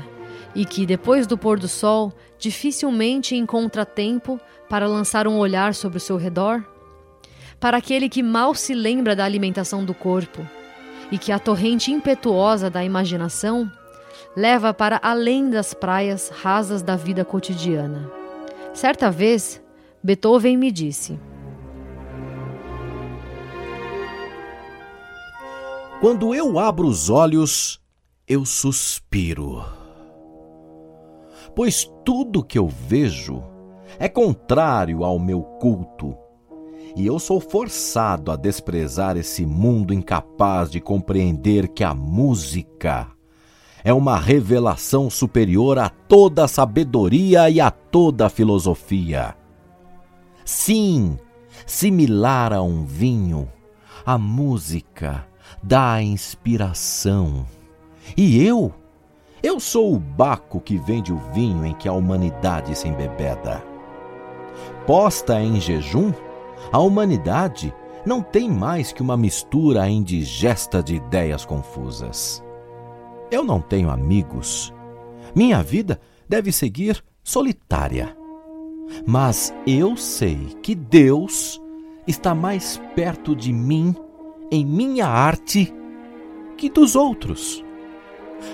e 0.55 0.64
que, 0.64 0.86
depois 0.86 1.26
do 1.26 1.36
pôr 1.36 1.59
do 1.59 1.68
sol, 1.68 2.12
dificilmente 2.39 3.34
encontra 3.34 3.84
tempo 3.84 4.41
para 4.68 4.86
lançar 4.86 5.26
um 5.26 5.39
olhar 5.39 5.74
sobre 5.74 5.99
o 5.99 6.01
seu 6.01 6.16
redor? 6.16 6.64
Para 7.59 7.78
aquele 7.78 8.09
que 8.09 8.22
mal 8.22 8.55
se 8.55 8.74
lembra 8.74 9.16
da 9.16 9.24
alimentação 9.24 9.84
do 9.84 9.93
corpo 9.93 10.47
e 11.11 11.18
que 11.18 11.32
a 11.32 11.39
torrente 11.39 11.91
impetuosa 11.91 12.70
da 12.70 12.84
imaginação 12.84 13.70
leva 14.36 14.72
para 14.72 15.01
além 15.03 15.51
das 15.51 15.74
praias 15.74 16.28
rasas 16.28 16.82
da 16.82 16.97
vida 16.97 17.24
cotidiana. 17.24 18.11
Certa 18.72 19.11
vez, 19.11 19.61
Beethoven 20.03 20.57
me 20.57 20.70
disse: 20.70 21.18
Quando 26.01 26.32
eu 26.32 26.59
abro 26.59 26.86
os 26.86 27.11
olhos, 27.11 27.80
eu 28.26 28.45
suspiro. 28.45 29.78
Pois 31.59 31.90
tudo 32.04 32.44
que 32.44 32.56
eu 32.56 32.68
vejo 32.68 33.42
é 33.98 34.09
contrário 34.09 35.02
ao 35.02 35.18
meu 35.18 35.42
culto, 35.42 36.16
e 36.94 37.04
eu 37.04 37.18
sou 37.18 37.40
forçado 37.40 38.30
a 38.30 38.36
desprezar 38.36 39.16
esse 39.16 39.44
mundo 39.44 39.92
incapaz 39.92 40.70
de 40.70 40.78
compreender 40.80 41.66
que 41.66 41.82
a 41.82 41.92
música 41.92 43.09
é 43.82 43.92
uma 43.92 44.16
revelação 44.20 45.11
superior 45.11 45.80
a 45.80 45.88
toda 45.88 46.44
a 46.44 46.48
sabedoria 46.48 47.50
e 47.50 47.61
a 47.61 47.72
toda 47.72 48.26
a 48.26 48.30
filosofia. 48.30 49.34
Sim, 50.44 51.18
similar 51.66 52.52
a 52.52 52.62
um 52.62 52.84
vinho, 52.84 53.50
a 54.06 54.16
música 54.16 55.26
dá 55.61 56.00
inspiração. 56.00 57.44
E 58.16 58.46
eu? 58.46 58.72
Eu 59.43 59.61
sou 59.61 59.95
o 59.95 59.99
Baco 59.99 60.61
que 60.61 60.76
vende 60.76 61.12
o 61.12 61.18
vinho 61.32 61.64
em 61.64 61.74
que 61.74 61.89
a 61.89 61.93
humanidade 61.93 62.76
se 62.76 62.89
embebeda. 62.89 63.62
Posta 64.86 65.41
em 65.41 65.61
jejum, 65.61 66.12
a 66.72 66.78
humanidade 66.80 67.72
não 68.05 68.20
tem 68.20 68.51
mais 68.51 68.93
que 68.93 69.03
uma 69.03 69.16
mistura 69.16 69.89
indigesta 69.89 70.82
de 70.82 70.97
ideias 70.97 71.45
confusas. 71.45 72.43
Eu 73.30 73.45
não 73.45 73.61
tenho 73.61 73.91
amigos. 73.91 74.72
Minha 75.34 75.62
vida 75.62 76.01
deve 76.28 76.51
seguir 76.51 77.05
solitária. 77.22 78.16
Mas 79.07 79.55
eu 79.66 79.97
sei 79.97 80.36
que 80.62 80.74
Deus 80.74 81.61
está 82.07 82.34
mais 82.34 82.80
perto 82.97 83.36
de 83.36 83.53
mim 83.53 83.95
em 84.51 84.64
minha 84.64 85.07
arte 85.07 85.72
que 86.57 86.70
dos 86.70 86.97
outros. 86.97 87.62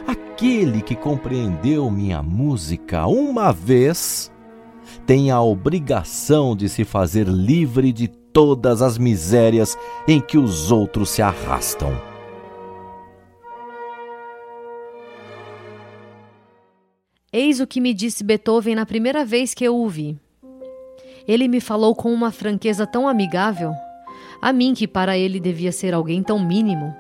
Aquele 0.07 0.83
que 0.83 0.95
compreendeu 0.95 1.91
minha 1.91 2.23
música 2.23 3.07
uma 3.07 3.53
vez 3.53 4.31
tem 5.07 5.31
a 5.31 5.41
obrigação 5.41 6.57
de 6.57 6.69
se 6.69 6.85
fazer 6.85 7.27
livre 7.27 7.93
de 7.93 8.09
todas 8.09 8.83
as 8.83 8.99
misérias 8.99 9.77
em 10.09 10.21
que 10.21 10.37
os 10.37 10.73
outros 10.73 11.11
se 11.11 11.23
arrastam. 11.23 11.93
Eis 17.33 17.61
o 17.61 17.67
que 17.67 17.81
me 17.81 17.93
disse 17.93 18.23
Beethoven 18.23 18.77
na 18.77 18.87
primeira 18.87 19.25
vez 19.25 19.55
que 19.55 19.65
eu 19.65 19.77
o 19.77 19.89
vi. 19.89 20.19
Ele 21.27 21.49
me 21.49 21.61
falou 21.61 21.95
com 21.95 22.13
uma 22.13 22.31
franqueza 22.31 22.87
tão 22.87 23.09
amigável 23.09 23.73
a 24.41 24.53
mim 24.53 24.75
que 24.75 24.87
para 24.87 25.17
ele 25.17 25.41
devia 25.41 25.73
ser 25.73 25.95
alguém 25.95 26.23
tão 26.23 26.39
mínimo. 26.39 26.95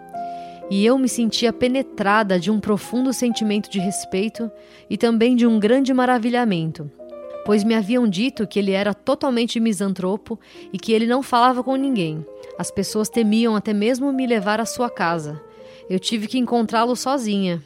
E 0.70 0.84
eu 0.84 0.98
me 0.98 1.08
sentia 1.08 1.52
penetrada 1.52 2.38
de 2.38 2.50
um 2.50 2.58
profundo 2.58 3.12
sentimento 3.12 3.70
de 3.70 3.78
respeito 3.78 4.50
e 4.88 4.96
também 4.96 5.36
de 5.36 5.46
um 5.46 5.58
grande 5.58 5.92
maravilhamento, 5.92 6.90
pois 7.44 7.62
me 7.62 7.74
haviam 7.74 8.08
dito 8.08 8.46
que 8.46 8.58
ele 8.58 8.72
era 8.72 8.94
totalmente 8.94 9.60
misantropo 9.60 10.38
e 10.72 10.78
que 10.78 10.92
ele 10.92 11.06
não 11.06 11.22
falava 11.22 11.62
com 11.62 11.76
ninguém. 11.76 12.24
As 12.58 12.70
pessoas 12.70 13.08
temiam 13.08 13.54
até 13.54 13.72
mesmo 13.72 14.12
me 14.12 14.26
levar 14.26 14.60
à 14.60 14.64
sua 14.64 14.88
casa. 14.88 15.40
Eu 15.88 15.98
tive 15.98 16.26
que 16.26 16.38
encontrá-lo 16.38 16.96
sozinha. 16.96 17.62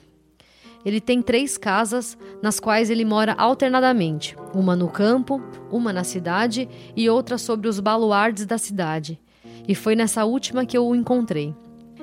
Ele 0.84 1.00
tem 1.00 1.22
três 1.22 1.56
casas 1.56 2.16
nas 2.42 2.58
quais 2.58 2.90
ele 2.90 3.04
mora 3.04 3.34
alternadamente: 3.34 4.36
uma 4.54 4.74
no 4.74 4.88
campo, 4.88 5.40
uma 5.70 5.92
na 5.92 6.02
cidade 6.02 6.68
e 6.96 7.08
outra 7.08 7.38
sobre 7.38 7.68
os 7.68 7.78
baluardes 7.78 8.44
da 8.44 8.58
cidade 8.58 9.20
e 9.68 9.74
foi 9.74 9.94
nessa 9.94 10.24
última 10.24 10.64
que 10.64 10.76
eu 10.76 10.86
o 10.86 10.96
encontrei. 10.96 11.54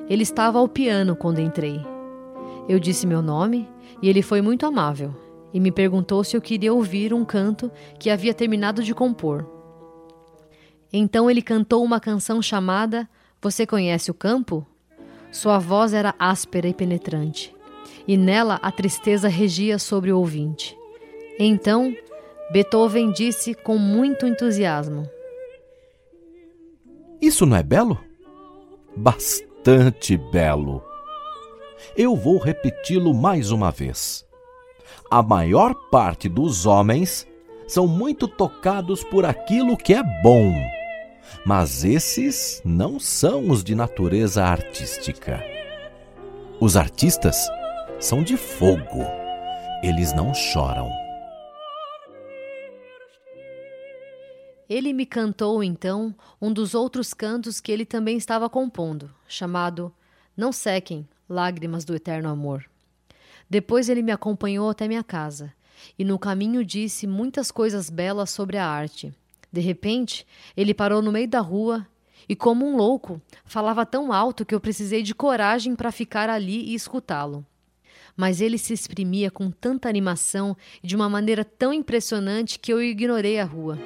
Ele 0.10 0.24
estava 0.24 0.60
ao 0.60 0.68
piano 0.68 1.16
quando 1.16 1.40
entrei. 1.40 1.80
Eu 2.68 2.80
disse 2.80 3.08
meu 3.08 3.22
nome 3.22 3.68
e 4.02 4.10
ele 4.10 4.22
foi 4.22 4.42
muito 4.42 4.66
amável 4.66 5.14
e 5.54 5.60
me 5.60 5.72
perguntou 5.72 6.24
se 6.24 6.36
eu 6.36 6.42
queria 6.42 6.74
ouvir 6.74 7.14
um 7.14 7.24
canto 7.24 7.72
que 7.98 8.10
havia 8.10 8.34
terminado 8.34 8.84
de 8.84 8.94
compor. 8.94 9.46
Então 10.92 11.30
ele 11.30 11.42
cantou 11.42 11.84
uma 11.84 12.00
canção 12.00 12.42
chamada 12.42 13.10
Você 13.42 13.66
Conhece 13.66 14.12
o 14.12 14.14
Campo? 14.14 14.66
Sua 15.32 15.60
voz 15.60 15.94
era 15.94 16.16
áspera 16.18 16.68
e 16.68 16.74
penetrante, 16.74 17.54
e 18.08 18.16
nela 18.16 18.60
a 18.62 18.72
tristeza 18.72 19.28
regia 19.28 19.78
sobre 19.78 20.12
o 20.12 20.18
ouvinte. 20.20 20.78
Então, 21.38 21.94
Beethoven 22.52 23.12
disse 23.12 23.54
com 23.54 23.78
muito 23.78 24.26
entusiasmo: 24.26 25.10
isso 27.22 27.46
não 27.46 27.58
é 27.58 27.64
belo? 27.64 28.00
Bastante 28.96 29.55
belo. 30.32 30.84
Eu 31.98 32.16
vou 32.16 32.38
repeti-lo 32.38 33.14
mais 33.14 33.52
uma 33.52 33.72
vez. 33.72 34.26
A 35.10 35.24
maior 35.24 35.74
parte 35.90 36.30
dos 36.30 36.66
homens 36.66 37.28
são 37.68 37.88
muito 37.88 38.28
tocados 38.28 39.04
por 39.04 39.26
aquilo 39.26 39.76
que 39.76 39.94
é 39.94 40.04
bom, 40.22 40.54
mas 41.46 41.84
esses 41.84 42.62
não 42.64 43.00
são 43.00 43.50
os 43.50 43.64
de 43.64 43.74
natureza 43.74 44.44
artística. 44.44 45.44
Os 46.60 46.78
artistas 46.78 47.48
são 48.00 48.22
de 48.24 48.38
fogo, 48.38 49.04
eles 49.84 50.14
não 50.14 50.34
choram. 50.34 51.05
Ele 54.68 54.94
me 54.94 55.06
cantou 55.06 55.64
então 55.64 56.14
um 56.42 56.52
dos 56.52 56.74
outros 56.74 57.14
cantos 57.14 57.60
que 57.60 57.72
ele 57.72 57.86
também 57.86 58.18
estava 58.18 58.50
compondo, 58.50 59.12
chamado 59.28 59.94
Não 60.36 60.52
Sequem, 60.52 61.08
Lágrimas 61.30 61.86
do 61.86 61.96
Eterno 61.96 62.30
Amor. 62.30 62.66
Depois 63.48 63.90
ele 63.90 64.02
me 64.02 64.12
acompanhou 64.12 64.70
até 64.70 64.88
minha 64.88 65.04
casa 65.04 65.54
e 66.00 66.04
no 66.04 66.18
caminho 66.18 66.66
disse 66.66 67.06
muitas 67.06 67.52
coisas 67.52 67.90
belas 67.92 68.32
sobre 68.32 68.58
a 68.58 68.68
arte. 68.68 69.14
De 69.52 69.62
repente, 69.62 70.26
ele 70.58 70.74
parou 70.74 71.02
no 71.02 71.12
meio 71.12 71.28
da 71.28 71.42
rua 71.42 71.88
e, 72.28 72.36
como 72.36 72.66
um 72.66 72.76
louco, 72.76 73.22
falava 73.46 73.86
tão 73.86 74.12
alto 74.12 74.44
que 74.44 74.56
eu 74.56 74.60
precisei 74.60 75.04
de 75.04 75.14
coragem 75.14 75.76
para 75.76 75.92
ficar 75.92 76.28
ali 76.28 76.72
e 76.72 76.74
escutá-lo. 76.74 77.46
Mas 78.18 78.42
ele 78.42 78.58
se 78.58 78.74
exprimia 78.74 79.30
com 79.30 79.52
tanta 79.52 79.88
animação 79.88 80.58
e 80.82 80.88
de 80.88 80.96
uma 80.96 81.08
maneira 81.08 81.46
tão 81.46 81.72
impressionante 81.72 82.58
que 82.58 82.74
eu 82.74 82.82
ignorei 82.82 83.40
a 83.40 83.46
rua. 83.46 83.78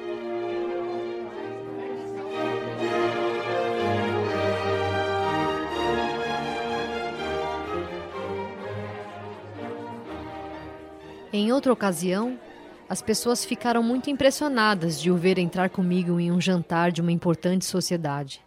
Em 11.32 11.52
outra 11.52 11.72
ocasião, 11.72 12.36
as 12.88 13.00
pessoas 13.00 13.44
ficaram 13.44 13.84
muito 13.84 14.10
impressionadas 14.10 15.00
de 15.00 15.12
o 15.12 15.16
ver 15.16 15.38
entrar 15.38 15.70
comigo 15.70 16.18
em 16.18 16.32
um 16.32 16.40
jantar 16.40 16.90
de 16.90 17.00
uma 17.00 17.12
importante 17.12 17.64
sociedade. 17.64 18.44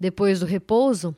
Depois 0.00 0.40
do 0.40 0.46
repouso, 0.46 1.14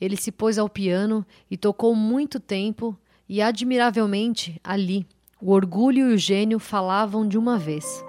ele 0.00 0.16
se 0.16 0.32
pôs 0.32 0.58
ao 0.58 0.66
piano 0.66 1.26
e 1.50 1.58
tocou 1.58 1.94
muito 1.94 2.40
tempo 2.40 2.98
e 3.28 3.42
admiravelmente 3.42 4.58
ali. 4.64 5.06
O 5.38 5.52
orgulho 5.52 6.10
e 6.10 6.14
o 6.14 6.18
gênio 6.18 6.58
falavam 6.58 7.28
de 7.28 7.36
uma 7.36 7.58
vez. 7.58 8.02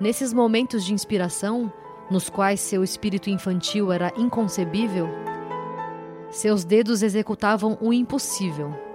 Nesses 0.00 0.32
momentos 0.32 0.82
de 0.82 0.94
inspiração, 0.94 1.70
nos 2.10 2.30
quais 2.30 2.60
seu 2.60 2.82
espírito 2.82 3.28
infantil 3.28 3.92
era 3.92 4.10
inconcebível, 4.16 5.06
seus 6.30 6.64
dedos 6.64 7.02
executavam 7.02 7.76
o 7.78 7.92
impossível. 7.92 8.87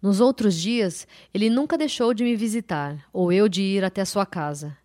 Nos 0.00 0.20
outros 0.20 0.54
dias, 0.54 1.06
ele 1.32 1.50
nunca 1.50 1.76
deixou 1.76 2.14
de 2.14 2.24
me 2.24 2.34
visitar, 2.34 3.06
ou 3.12 3.30
eu 3.30 3.48
de 3.48 3.62
ir 3.62 3.84
até 3.84 4.04
sua 4.04 4.24
casa. 4.24 4.76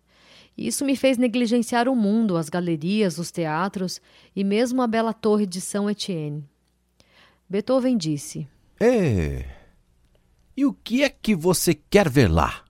Isso 0.56 0.84
me 0.84 0.96
fez 0.96 1.18
negligenciar 1.18 1.88
o 1.88 1.94
mundo, 1.94 2.36
as 2.36 2.48
galerias, 2.48 3.18
os 3.18 3.30
teatros 3.30 4.00
e 4.34 4.42
mesmo 4.42 4.82
a 4.82 4.86
bela 4.86 5.12
torre 5.12 5.46
de 5.46 5.60
São 5.60 5.88
Etienne. 5.88 6.44
Beethoven 7.48 7.96
disse: 7.96 8.46
É, 8.80 9.44
e 10.56 10.64
o 10.64 10.72
que 10.72 11.02
é 11.02 11.08
que 11.08 11.34
você 11.34 11.74
quer 11.74 12.08
ver 12.08 12.28
lá? 12.28 12.64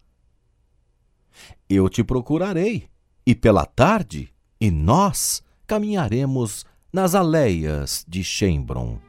Eu 1.69 1.89
te 1.89 2.03
procurarei, 2.03 2.89
e 3.25 3.35
pela 3.35 3.65
tarde, 3.65 4.33
e 4.61 4.71
nós 4.71 5.43
caminharemos 5.67 6.65
nas 6.93 7.15
aleias 7.15 8.05
de 8.09 8.23
Chembron. 8.23 9.06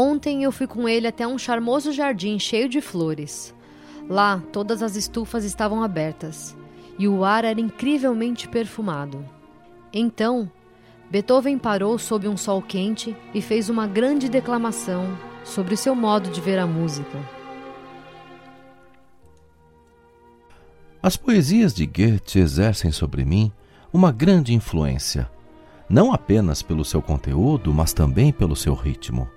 Ontem 0.00 0.44
eu 0.44 0.52
fui 0.52 0.68
com 0.68 0.88
ele 0.88 1.08
até 1.08 1.26
um 1.26 1.36
charmoso 1.36 1.90
jardim 1.90 2.38
cheio 2.38 2.68
de 2.68 2.80
flores. 2.80 3.52
Lá, 4.08 4.40
todas 4.52 4.80
as 4.80 4.94
estufas 4.94 5.44
estavam 5.44 5.82
abertas 5.82 6.56
e 6.96 7.08
o 7.08 7.24
ar 7.24 7.44
era 7.44 7.60
incrivelmente 7.60 8.46
perfumado. 8.46 9.24
Então, 9.92 10.48
Beethoven 11.10 11.58
parou 11.58 11.98
sob 11.98 12.28
um 12.28 12.36
sol 12.36 12.62
quente 12.62 13.16
e 13.34 13.42
fez 13.42 13.68
uma 13.68 13.88
grande 13.88 14.28
declamação 14.28 15.18
sobre 15.42 15.74
o 15.74 15.76
seu 15.76 15.96
modo 15.96 16.30
de 16.30 16.40
ver 16.40 16.60
a 16.60 16.66
música. 16.66 17.18
As 21.02 21.16
poesias 21.16 21.74
de 21.74 21.84
Goethe 21.86 22.38
exercem 22.38 22.92
sobre 22.92 23.24
mim 23.24 23.50
uma 23.92 24.12
grande 24.12 24.54
influência, 24.54 25.28
não 25.90 26.12
apenas 26.12 26.62
pelo 26.62 26.84
seu 26.84 27.02
conteúdo, 27.02 27.74
mas 27.74 27.92
também 27.92 28.30
pelo 28.30 28.54
seu 28.54 28.74
ritmo. 28.74 29.28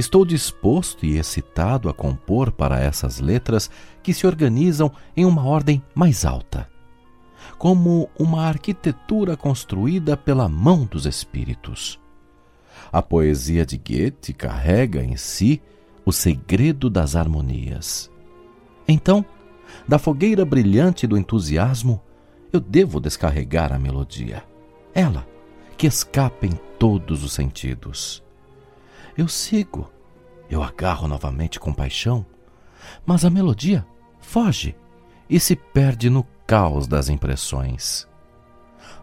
Estou 0.00 0.24
disposto 0.24 1.04
e 1.04 1.18
excitado 1.18 1.86
a 1.86 1.92
compor 1.92 2.50
para 2.50 2.80
essas 2.80 3.20
letras 3.20 3.70
que 4.02 4.14
se 4.14 4.26
organizam 4.26 4.90
em 5.14 5.26
uma 5.26 5.44
ordem 5.44 5.82
mais 5.94 6.24
alta, 6.24 6.66
como 7.58 8.08
uma 8.18 8.46
arquitetura 8.46 9.36
construída 9.36 10.16
pela 10.16 10.48
mão 10.48 10.86
dos 10.86 11.04
espíritos. 11.04 12.00
A 12.90 13.02
poesia 13.02 13.66
de 13.66 13.76
Goethe 13.76 14.32
carrega 14.32 15.04
em 15.04 15.18
si 15.18 15.60
o 16.02 16.12
segredo 16.12 16.88
das 16.88 17.14
harmonias. 17.14 18.10
Então, 18.88 19.22
da 19.86 19.98
fogueira 19.98 20.46
brilhante 20.46 21.06
do 21.06 21.18
entusiasmo, 21.18 22.00
eu 22.50 22.58
devo 22.58 23.00
descarregar 23.00 23.70
a 23.70 23.78
melodia. 23.78 24.42
Ela, 24.94 25.28
que 25.76 25.86
escapa 25.86 26.46
em 26.46 26.58
todos 26.78 27.22
os 27.22 27.34
sentidos. 27.34 28.22
Eu 29.16 29.28
sigo, 29.28 29.90
eu 30.48 30.62
agarro 30.62 31.06
novamente 31.06 31.58
com 31.58 31.72
paixão, 31.72 32.24
mas 33.04 33.24
a 33.24 33.30
melodia 33.30 33.86
foge 34.20 34.76
e 35.28 35.38
se 35.38 35.54
perde 35.54 36.10
no 36.10 36.24
caos 36.46 36.86
das 36.86 37.08
impressões. 37.08 38.08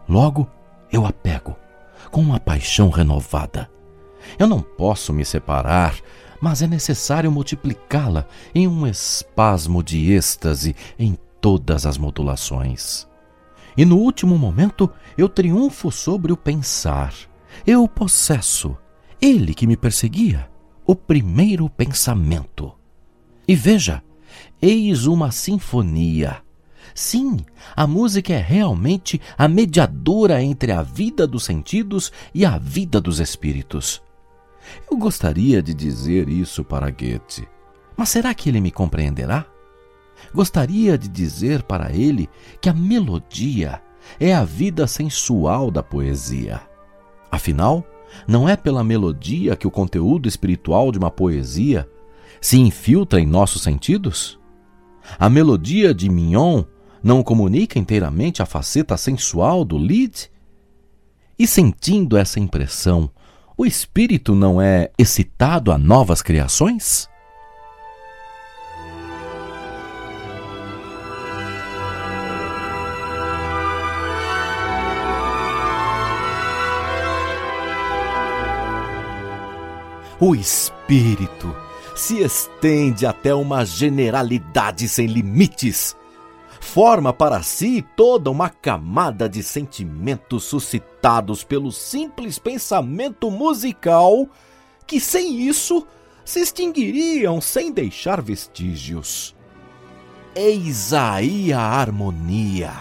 Logo, 0.08 0.48
eu 0.92 1.06
a 1.06 1.12
pego 1.12 1.56
com 2.10 2.20
uma 2.20 2.40
paixão 2.40 2.90
renovada 2.90 3.70
eu 4.38 4.46
não 4.46 4.60
posso 4.60 5.12
me 5.12 5.24
separar, 5.24 5.94
mas 6.40 6.62
é 6.62 6.66
necessário 6.66 7.30
multiplicá-la 7.30 8.26
em 8.54 8.66
um 8.66 8.86
espasmo 8.86 9.82
de 9.82 10.12
êxtase 10.12 10.74
em 10.98 11.16
todas 11.40 11.86
as 11.86 11.96
modulações. 11.96 13.06
E 13.76 13.84
no 13.84 13.96
último 13.96 14.36
momento 14.36 14.90
eu 15.16 15.28
triunfo 15.28 15.90
sobre 15.90 16.32
o 16.32 16.36
pensar. 16.36 17.14
Eu 17.66 17.86
possesso, 17.86 18.76
ele 19.20 19.54
que 19.54 19.66
me 19.66 19.76
perseguia, 19.76 20.48
o 20.86 20.94
primeiro 20.94 21.68
pensamento. 21.68 22.72
E 23.46 23.54
veja, 23.54 24.02
eis 24.60 25.06
uma 25.06 25.30
sinfonia. 25.30 26.42
Sim, 26.94 27.38
a 27.76 27.86
música 27.86 28.32
é 28.32 28.40
realmente 28.40 29.20
a 29.36 29.46
mediadora 29.46 30.42
entre 30.42 30.72
a 30.72 30.82
vida 30.82 31.26
dos 31.26 31.44
sentidos 31.44 32.12
e 32.34 32.44
a 32.44 32.58
vida 32.58 33.00
dos 33.00 33.20
espíritos. 33.20 34.02
Eu 34.90 34.96
gostaria 34.96 35.62
de 35.62 35.74
dizer 35.74 36.28
isso 36.28 36.64
para 36.64 36.90
Goethe, 36.90 37.48
mas 37.96 38.08
será 38.08 38.34
que 38.34 38.48
ele 38.48 38.60
me 38.60 38.70
compreenderá? 38.70 39.46
Gostaria 40.34 40.98
de 40.98 41.08
dizer 41.08 41.62
para 41.62 41.92
ele 41.92 42.28
que 42.60 42.68
a 42.68 42.74
melodia 42.74 43.80
é 44.18 44.34
a 44.34 44.44
vida 44.44 44.86
sensual 44.86 45.70
da 45.70 45.82
poesia. 45.82 46.60
Afinal, 47.30 47.84
não 48.26 48.48
é 48.48 48.56
pela 48.56 48.84
melodia 48.84 49.56
que 49.56 49.66
o 49.66 49.70
conteúdo 49.70 50.28
espiritual 50.28 50.90
de 50.90 50.98
uma 50.98 51.10
poesia 51.10 51.88
se 52.40 52.58
infiltra 52.58 53.20
em 53.20 53.26
nossos 53.26 53.62
sentidos? 53.62 54.38
A 55.18 55.28
melodia 55.28 55.94
de 55.94 56.08
Mignon 56.08 56.64
não 57.02 57.22
comunica 57.22 57.78
inteiramente 57.78 58.42
a 58.42 58.46
faceta 58.46 58.96
sensual 58.96 59.64
do 59.64 59.78
Lied? 59.78 60.30
E 61.38 61.46
sentindo 61.46 62.16
essa 62.16 62.40
impressão, 62.40 63.10
o 63.56 63.64
espírito 63.64 64.34
não 64.34 64.60
é 64.60 64.90
excitado 64.98 65.72
a 65.72 65.78
novas 65.78 66.22
criações? 66.22 67.08
O 80.20 80.34
espírito 80.34 81.54
se 81.94 82.18
estende 82.18 83.06
até 83.06 83.34
uma 83.34 83.64
generalidade 83.64 84.88
sem 84.88 85.06
limites 85.06 85.96
forma 86.60 87.12
para 87.12 87.42
si 87.42 87.84
toda 87.96 88.30
uma 88.30 88.50
camada 88.50 89.28
de 89.28 89.42
sentimentos 89.42 90.44
suscitados 90.44 91.42
pelo 91.42 91.72
simples 91.72 92.38
pensamento 92.38 93.30
musical 93.30 94.28
que, 94.86 95.00
sem 95.00 95.40
isso, 95.40 95.86
se 96.24 96.40
extinguiriam 96.40 97.40
sem 97.40 97.72
deixar 97.72 98.20
vestígios. 98.20 99.34
Eis 100.34 100.92
aí 100.92 101.52
a 101.52 101.60
harmonia. 101.60 102.72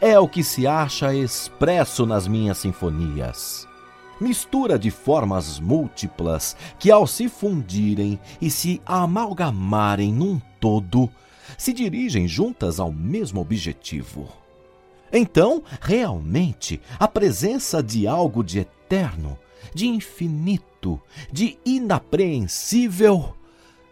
É 0.00 0.18
o 0.18 0.28
que 0.28 0.42
se 0.42 0.66
acha 0.66 1.14
expresso 1.14 2.06
nas 2.06 2.26
minhas 2.26 2.58
sinfonias. 2.58 3.68
Mistura 4.24 4.78
de 4.78 4.90
formas 4.90 5.60
múltiplas 5.60 6.56
que, 6.78 6.90
ao 6.90 7.06
se 7.06 7.28
fundirem 7.28 8.18
e 8.40 8.50
se 8.50 8.80
amalgamarem 8.86 10.10
num 10.14 10.40
todo, 10.58 11.10
se 11.58 11.74
dirigem 11.74 12.26
juntas 12.26 12.80
ao 12.80 12.90
mesmo 12.90 13.42
objetivo. 13.42 14.26
Então, 15.12 15.62
realmente, 15.78 16.80
a 16.98 17.06
presença 17.06 17.82
de 17.82 18.06
algo 18.06 18.42
de 18.42 18.60
eterno, 18.60 19.38
de 19.74 19.88
infinito, 19.88 20.98
de 21.30 21.58
inapreensível, 21.62 23.36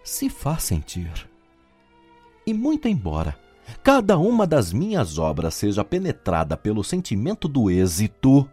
se 0.03 0.31
faz 0.31 0.63
sentir. 0.63 1.29
E 2.47 2.55
muito 2.55 2.89
embora 2.89 3.39
cada 3.83 4.17
uma 4.17 4.47
das 4.47 4.73
minhas 4.73 5.19
obras 5.19 5.53
seja 5.53 5.85
penetrada 5.85 6.57
pelo 6.57 6.83
sentimento 6.83 7.47
do 7.49 7.71
êxito, 7.71 8.49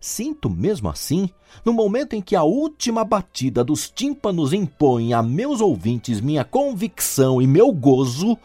Sinto 0.00 0.48
mesmo 0.50 0.88
assim, 0.88 1.28
no 1.64 1.72
momento 1.72 2.14
em 2.14 2.20
que 2.20 2.36
a 2.36 2.42
última 2.42 3.04
batida 3.04 3.64
dos 3.64 3.90
tímpanos 3.90 4.52
impõe 4.52 5.12
a 5.12 5.22
meus 5.22 5.60
ouvintes 5.60 6.20
minha 6.20 6.44
convicção 6.44 7.40
e 7.40 7.46
meu 7.46 7.72
gozo, 7.72 8.36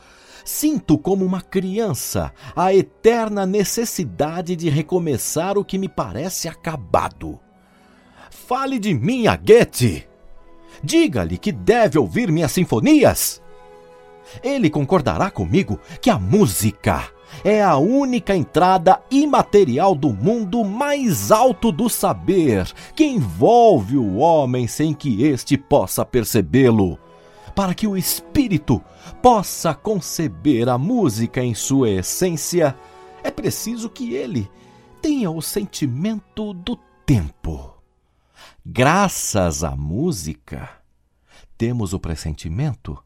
sinto 0.46 0.98
como 0.98 1.26
uma 1.26 1.42
criança 1.42 2.34
a 2.56 2.74
eterna 2.74 3.46
necessidade 3.46 4.56
de 4.56 4.70
recomeçar 4.70 5.58
o 5.58 5.66
que 5.66 5.78
me 5.78 5.90
parece 5.90 6.48
acabado. 6.48 7.40
Fale 8.30 8.80
de 8.80 8.94
mim 8.94 9.28
a 9.28 9.36
Goethe! 9.36 10.08
Diga-lhe 10.84 11.38
que 11.38 11.52
deve 11.52 12.00
ouvir 12.00 12.32
minhas 12.32 12.52
sinfonias! 12.52 13.42
Ele 14.42 14.70
concordará 14.70 15.30
comigo 15.30 15.80
que 16.02 16.10
a 16.10 16.18
música 16.18 17.10
é 17.44 17.62
a 17.62 17.78
única 17.78 18.36
entrada 18.36 19.02
imaterial 19.10 19.96
do 19.96 20.14
mundo 20.14 20.64
mais 20.64 21.32
alto 21.32 21.72
do 21.72 21.90
saber, 21.90 22.72
que 22.96 23.06
envolve 23.06 23.98
o 23.98 24.18
homem 24.18 24.68
sem 24.68 24.94
que 24.94 25.24
este 25.24 25.58
possa 25.58 26.06
percebê-lo. 26.06 27.00
para 27.56 27.74
que 27.74 27.86
o 27.86 27.98
espírito 27.98 28.82
possa 29.22 29.74
conceber 29.74 30.70
a 30.70 30.78
música 30.78 31.44
em 31.44 31.54
sua 31.54 31.90
essência, 31.90 32.76
é 33.24 33.30
preciso 33.30 33.90
que 33.90 34.14
ele 34.14 34.50
tenha 35.02 35.30
o 35.30 35.42
sentimento 35.42 36.54
do 36.54 36.78
tempo. 37.06 37.76
Graças 38.66 39.64
à 39.64 39.76
música, 39.76 40.70
temos 41.58 41.94
o 41.94 42.00
pressentimento, 42.00 42.98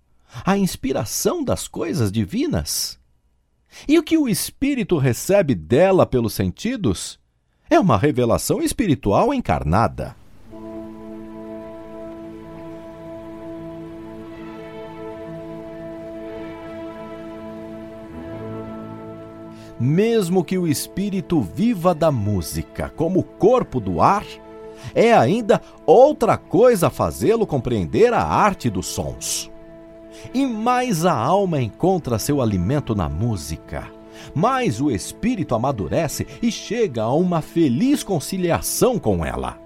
a 0.46 0.58
inspiração 0.58 1.44
das 1.44 1.68
coisas 1.68 2.12
divinas. 2.12 3.00
E 3.88 3.98
o 3.98 4.04
que 4.04 4.18
o 4.18 4.28
espírito 4.28 4.98
recebe 4.98 5.54
dela 5.54 6.06
pelos 6.06 6.34
sentidos 6.34 7.20
é 7.70 7.80
uma 7.80 7.98
revelação 7.98 8.62
espiritual 8.62 9.34
encarnada. 9.34 10.16
mesmo 19.80 20.44
que 20.44 20.58
o 20.58 20.68
espírito 20.68 21.42
viva 21.42 21.94
da 21.94 22.12
música 22.12 22.92
como 22.96 23.20
o 23.20 23.24
corpo 23.24 23.80
do 23.80 24.02
ar, 24.02 24.26
é 24.94 25.14
ainda 25.14 25.62
outra 25.86 26.38
coisa 26.38 26.90
fazê-lo 26.90 27.46
compreender 27.46 28.14
a 28.14 28.24
arte 28.24 28.70
dos 28.70 28.88
sons. 28.88 29.52
E 30.34 30.46
mais 30.46 31.06
a 31.06 31.14
alma 31.14 31.62
encontra 31.62 32.20
seu 32.20 32.42
alimento 32.42 32.96
na 32.96 33.10
música, 33.10 33.88
mais 34.34 34.82
o 34.82 34.90
espírito 34.92 35.56
amadurece 35.56 36.26
e 36.42 36.52
chega 36.52 37.04
a 37.04 37.14
uma 37.14 37.42
feliz 37.42 38.04
conciliação 38.04 38.98
com 38.98 39.26
ela. 39.26 39.58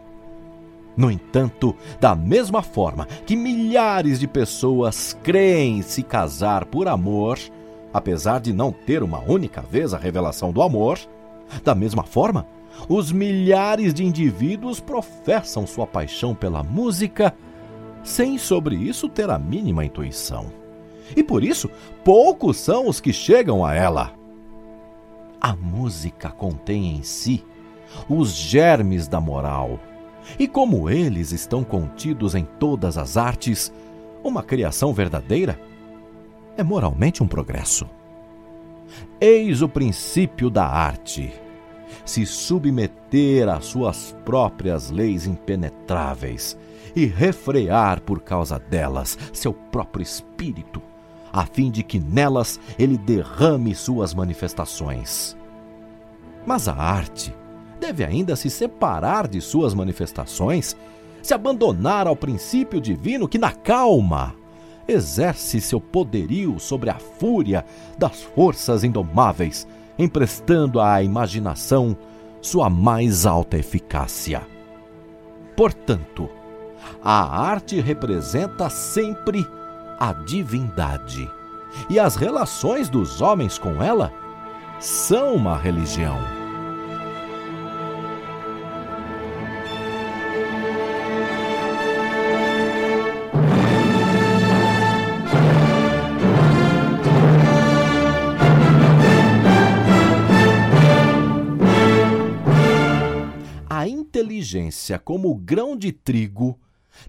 No 0.98 1.10
entanto, 1.10 1.76
da 2.00 2.14
mesma 2.14 2.62
forma 2.62 3.08
que 3.26 3.36
milhares 3.36 4.20
de 4.20 4.28
pessoas 4.28 5.18
creem 5.24 5.82
se 5.82 6.04
casar 6.04 6.66
por 6.66 6.88
amor, 6.88 7.40
apesar 7.94 8.42
de 8.42 8.52
não 8.52 8.72
ter 8.72 9.02
uma 9.02 9.20
única 9.20 9.62
vez 9.62 9.94
a 9.94 9.98
revelação 9.98 10.52
do 10.52 10.62
amor, 10.62 11.00
da 11.64 11.74
mesma 11.74 12.04
forma, 12.04 12.46
os 12.88 13.12
milhares 13.12 13.94
de 13.94 14.06
indivíduos 14.06 14.80
professam 14.80 15.66
sua 15.66 15.88
paixão 15.88 16.36
pela 16.36 16.64
música 16.64 17.34
sem 18.04 18.38
sobre 18.38 18.76
isso 18.76 19.08
ter 19.10 19.30
a 19.30 19.38
mínima 19.38 19.86
intuição. 19.86 20.52
E 21.16 21.24
por 21.24 21.44
isso, 21.44 21.70
poucos 22.04 22.58
são 22.58 22.88
os 22.88 23.00
que 23.00 23.12
chegam 23.12 23.66
a 23.66 23.74
ela. 23.74 24.14
A 25.42 25.56
música 25.56 26.30
contém 26.30 26.96
em 26.96 27.04
si 27.04 27.44
os 28.08 28.36
germes 28.36 29.08
da 29.08 29.20
moral, 29.20 29.80
e 30.38 30.48
como 30.48 30.90
eles 30.90 31.32
estão 31.32 31.64
contidos 31.64 32.36
em 32.36 32.46
todas 32.60 32.98
as 32.98 33.18
artes, 33.18 33.74
uma 34.24 34.44
criação 34.44 34.94
verdadeira 34.94 35.60
é 36.56 36.64
moralmente 36.64 37.24
um 37.24 37.28
progresso. 37.28 37.90
Eis 39.20 39.62
o 39.62 39.70
princípio 39.70 40.50
da 40.50 40.66
arte: 40.66 41.32
se 42.06 42.26
submeter 42.26 43.48
às 43.48 43.66
suas 43.66 44.16
próprias 44.26 44.92
leis 44.92 45.26
impenetráveis 45.26 46.58
e 46.96 47.06
refrear 47.06 48.02
por 48.02 48.22
causa 48.22 48.60
delas 48.60 49.18
seu 49.34 49.54
próprio 49.54 50.04
espírito, 50.04 50.82
a 51.32 51.46
fim 51.46 51.70
de 51.70 51.84
que 51.84 52.00
nelas 52.00 52.60
ele 52.78 52.98
derrame 52.98 53.76
suas 53.76 54.14
manifestações. 54.14 55.38
Mas 56.46 56.68
a 56.68 56.76
arte 56.76 57.34
deve 57.80 58.04
ainda 58.04 58.36
se 58.36 58.50
separar 58.50 59.28
de 59.28 59.42
suas 59.42 59.74
manifestações, 59.74 60.76
se 61.22 61.34
abandonar 61.34 62.08
ao 62.08 62.16
princípio 62.16 62.80
divino 62.80 63.28
que 63.28 63.38
na 63.38 63.52
calma 63.52 64.36
exerce 64.88 65.62
seu 65.62 65.80
poderio 65.80 66.60
sobre 66.60 66.90
a 66.90 66.96
fúria 66.96 67.64
das 67.98 68.22
forças 68.22 68.84
indomáveis, 68.84 69.68
emprestando 69.98 70.80
à 70.80 71.04
imaginação 71.04 71.96
sua 72.42 72.70
mais 72.70 73.26
alta 73.26 73.58
eficácia. 73.58 74.42
Portanto, 75.56 76.30
a 77.04 77.42
arte 77.42 77.80
representa 77.80 78.70
sempre 78.70 79.48
a 80.00 80.14
divindade, 80.14 81.30
e 81.90 82.00
as 82.00 82.16
relações 82.16 82.90
dos 82.90 83.22
homens 83.22 83.58
com 83.58 83.82
ela 83.82 84.12
são 84.80 85.36
uma 85.36 85.58
religião. 85.58 86.40
inteligência 104.20 105.00
como 105.00 105.34
grão 105.36 105.78
de 105.78 105.92
trigo 105.92 106.60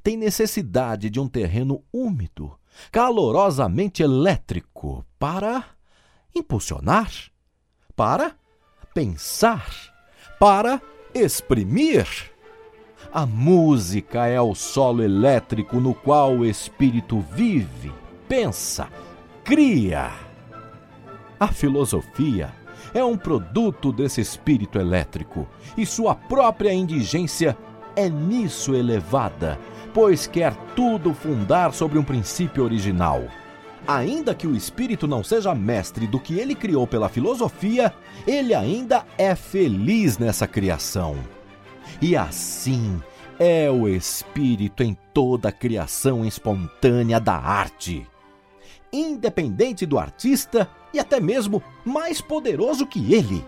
tem 0.02 0.16
necessidade 0.16 1.10
de 1.10 1.18
um 1.20 1.28
terreno 1.28 1.82
úmido, 1.92 2.52
calorosamente 2.90 4.02
elétrico 4.02 5.04
para 5.18 5.64
impulsionar, 6.34 7.10
para 7.94 8.34
pensar, 8.94 9.68
para 10.38 10.80
exprimir. 11.14 12.06
A 13.12 13.26
música 13.26 14.26
é 14.26 14.40
o 14.40 14.54
solo 14.54 15.02
elétrico 15.02 15.80
no 15.80 15.94
qual 15.94 16.38
o 16.38 16.46
espírito 16.46 17.20
vive, 17.20 17.92
pensa, 18.28 18.88
cria. 19.42 20.12
A 21.38 21.48
filosofia 21.48 22.52
é 22.94 23.02
um 23.04 23.16
produto 23.16 23.92
desse 23.92 24.20
espírito 24.20 24.78
elétrico 24.78 25.48
e 25.76 25.84
sua 25.84 26.14
própria 26.14 26.72
indigência 26.72 27.56
é 27.96 28.08
nisso 28.08 28.74
elevada, 28.74 29.58
pois 29.92 30.26
quer 30.26 30.54
tudo 30.74 31.12
fundar 31.12 31.72
sobre 31.72 31.98
um 31.98 32.04
princípio 32.04 32.64
original. 32.64 33.24
Ainda 33.86 34.34
que 34.34 34.46
o 34.46 34.54
espírito 34.54 35.08
não 35.08 35.24
seja 35.24 35.54
mestre 35.54 36.06
do 36.06 36.20
que 36.20 36.38
ele 36.38 36.54
criou 36.54 36.86
pela 36.86 37.08
filosofia, 37.08 37.92
ele 38.26 38.54
ainda 38.54 39.04
é 39.16 39.34
feliz 39.34 40.18
nessa 40.18 40.46
criação. 40.46 41.16
E 42.00 42.16
assim 42.16 43.02
é 43.38 43.70
o 43.70 43.88
espírito 43.88 44.82
em 44.82 44.96
toda 45.14 45.48
a 45.48 45.52
criação 45.52 46.24
espontânea 46.24 47.18
da 47.18 47.34
arte. 47.34 48.06
Independente 48.92 49.86
do 49.86 49.98
artista, 49.98 50.68
e 50.92 50.98
até 50.98 51.20
mesmo 51.20 51.62
mais 51.84 52.20
poderoso 52.20 52.86
que 52.86 53.14
ele. 53.14 53.44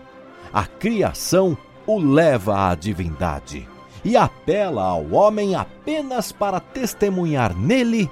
A 0.51 0.65
criação 0.65 1.57
o 1.85 1.99
leva 1.99 2.69
à 2.69 2.75
divindade 2.75 3.67
e 4.03 4.17
apela 4.17 4.83
ao 4.83 5.11
homem 5.11 5.55
apenas 5.55 6.31
para 6.31 6.59
testemunhar 6.59 7.55
nele 7.55 8.09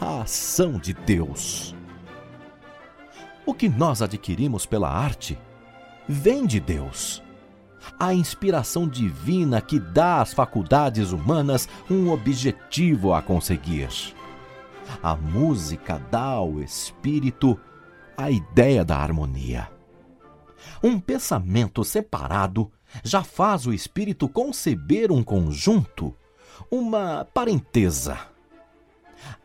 a 0.00 0.22
ação 0.22 0.78
de 0.78 0.92
Deus. 0.92 1.74
O 3.44 3.54
que 3.54 3.68
nós 3.68 4.02
adquirimos 4.02 4.66
pela 4.66 4.90
arte 4.90 5.38
vem 6.08 6.46
de 6.46 6.58
Deus. 6.58 7.22
A 7.98 8.12
inspiração 8.12 8.88
divina 8.88 9.60
que 9.60 9.78
dá 9.78 10.20
às 10.20 10.34
faculdades 10.34 11.12
humanas 11.12 11.68
um 11.88 12.10
objetivo 12.10 13.14
a 13.14 13.22
conseguir. 13.22 13.88
A 15.02 15.14
música 15.14 16.00
dá 16.10 16.22
ao 16.22 16.60
espírito 16.60 17.58
a 18.16 18.30
ideia 18.30 18.84
da 18.84 18.96
harmonia. 18.96 19.68
Um 20.82 20.98
pensamento 20.98 21.84
separado 21.84 22.70
já 23.02 23.22
faz 23.22 23.66
o 23.66 23.72
espírito 23.72 24.28
conceber 24.28 25.10
um 25.12 25.22
conjunto, 25.22 26.14
uma 26.70 27.26
parentesa. 27.32 28.18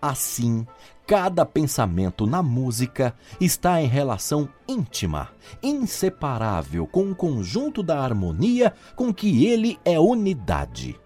Assim, 0.02 0.66
cada 1.08 1.46
pensamento 1.46 2.26
na 2.26 2.42
música 2.42 3.16
está 3.40 3.82
em 3.82 3.88
relação 3.88 4.48
íntima, 4.68 5.30
inseparável 5.62 6.88
com 6.88 7.12
o 7.12 7.16
conjunto 7.16 7.82
da 7.84 8.00
harmonia 8.00 8.74
com 8.96 9.14
que 9.14 9.46
ele 9.46 9.80
é 9.84 10.00
unidade. 10.00 11.00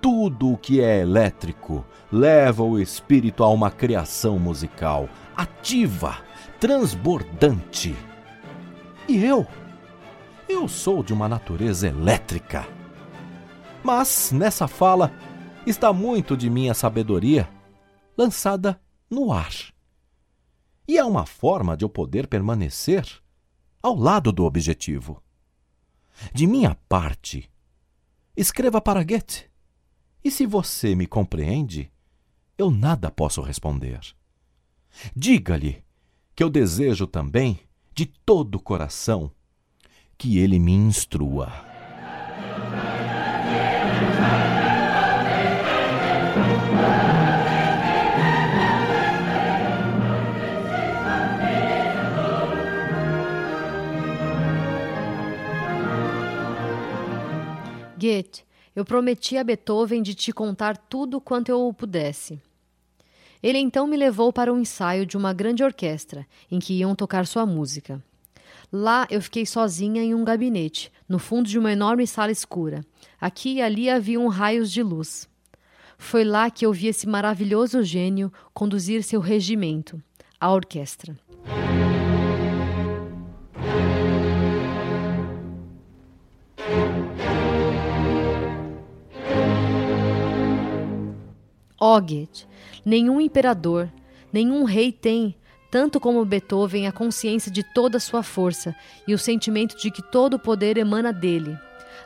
Tudo 0.00 0.52
o 0.52 0.58
que 0.58 0.80
é 0.80 1.00
elétrico 1.00 1.84
leva 2.12 2.62
o 2.62 2.78
espírito 2.78 3.42
a 3.42 3.48
uma 3.48 3.70
criação 3.70 4.38
musical, 4.38 5.08
ativa, 5.34 6.18
transbordante. 6.60 7.96
E 9.08 9.24
eu? 9.24 9.46
Eu 10.48 10.68
sou 10.68 11.02
de 11.02 11.12
uma 11.12 11.28
natureza 11.28 11.88
elétrica. 11.88 12.66
Mas 13.82 14.30
nessa 14.30 14.68
fala 14.68 15.12
está 15.66 15.92
muito 15.92 16.36
de 16.36 16.50
minha 16.50 16.74
sabedoria 16.74 17.48
lançada 18.16 18.80
no 19.10 19.32
ar. 19.32 19.52
E 20.86 20.98
é 20.98 21.04
uma 21.04 21.24
forma 21.24 21.76
de 21.76 21.84
eu 21.84 21.88
poder 21.88 22.26
permanecer 22.26 23.06
ao 23.82 23.96
lado 23.96 24.30
do 24.32 24.44
objetivo. 24.44 25.22
De 26.32 26.46
minha 26.46 26.74
parte, 26.88 27.50
escreva 28.36 28.80
para 28.80 29.02
Goethe. 29.02 29.50
E 30.22 30.30
se 30.30 30.46
você 30.46 30.94
me 30.94 31.06
compreende, 31.06 31.90
eu 32.56 32.70
nada 32.70 33.10
posso 33.10 33.40
responder. 33.40 34.00
Diga-lhe 35.16 35.82
que 36.34 36.42
eu 36.42 36.50
desejo 36.50 37.06
também, 37.06 37.60
de 37.94 38.06
todo 38.06 38.56
o 38.56 38.60
coração, 38.60 39.30
que 40.16 40.38
ele 40.38 40.58
me 40.58 40.72
instrua. 40.72 41.52
Goethe, 57.96 58.44
eu 58.76 58.84
prometi 58.84 59.36
a 59.38 59.44
Beethoven 59.44 60.02
de 60.02 60.14
te 60.14 60.32
contar 60.32 60.76
tudo 60.76 61.20
quanto 61.20 61.48
eu 61.48 61.72
pudesse. 61.72 62.40
Ele 63.42 63.58
então 63.58 63.86
me 63.86 63.96
levou 63.96 64.32
para 64.32 64.52
um 64.52 64.58
ensaio 64.58 65.06
de 65.06 65.16
uma 65.16 65.32
grande 65.32 65.62
orquestra, 65.62 66.26
em 66.50 66.58
que 66.58 66.74
iam 66.74 66.94
tocar 66.94 67.26
sua 67.26 67.46
música. 67.46 68.02
Lá 68.76 69.06
eu 69.08 69.22
fiquei 69.22 69.46
sozinha 69.46 70.02
em 70.02 70.16
um 70.16 70.24
gabinete, 70.24 70.90
no 71.08 71.20
fundo 71.20 71.48
de 71.48 71.56
uma 71.56 71.70
enorme 71.70 72.08
sala 72.08 72.32
escura. 72.32 72.84
Aqui 73.20 73.58
e 73.58 73.62
ali 73.62 73.88
haviam 73.88 74.26
raios 74.26 74.68
de 74.68 74.82
luz. 74.82 75.28
Foi 75.96 76.24
lá 76.24 76.50
que 76.50 76.66
eu 76.66 76.72
vi 76.72 76.88
esse 76.88 77.06
maravilhoso 77.08 77.84
gênio 77.84 78.32
conduzir 78.52 79.04
seu 79.04 79.20
regimento, 79.20 80.02
a 80.40 80.52
orquestra. 80.52 81.16
Oget, 91.80 92.48
nenhum 92.84 93.20
imperador, 93.20 93.88
nenhum 94.32 94.64
rei 94.64 94.90
tem, 94.90 95.36
tanto 95.74 95.98
como 95.98 96.24
Beethoven, 96.24 96.86
a 96.86 96.92
consciência 96.92 97.50
de 97.50 97.64
toda 97.64 97.96
a 97.96 98.00
sua 98.00 98.22
força 98.22 98.76
e 99.08 99.12
o 99.12 99.18
sentimento 99.18 99.76
de 99.76 99.90
que 99.90 100.00
todo 100.00 100.34
o 100.34 100.38
poder 100.38 100.76
emana 100.76 101.12
dele. 101.12 101.58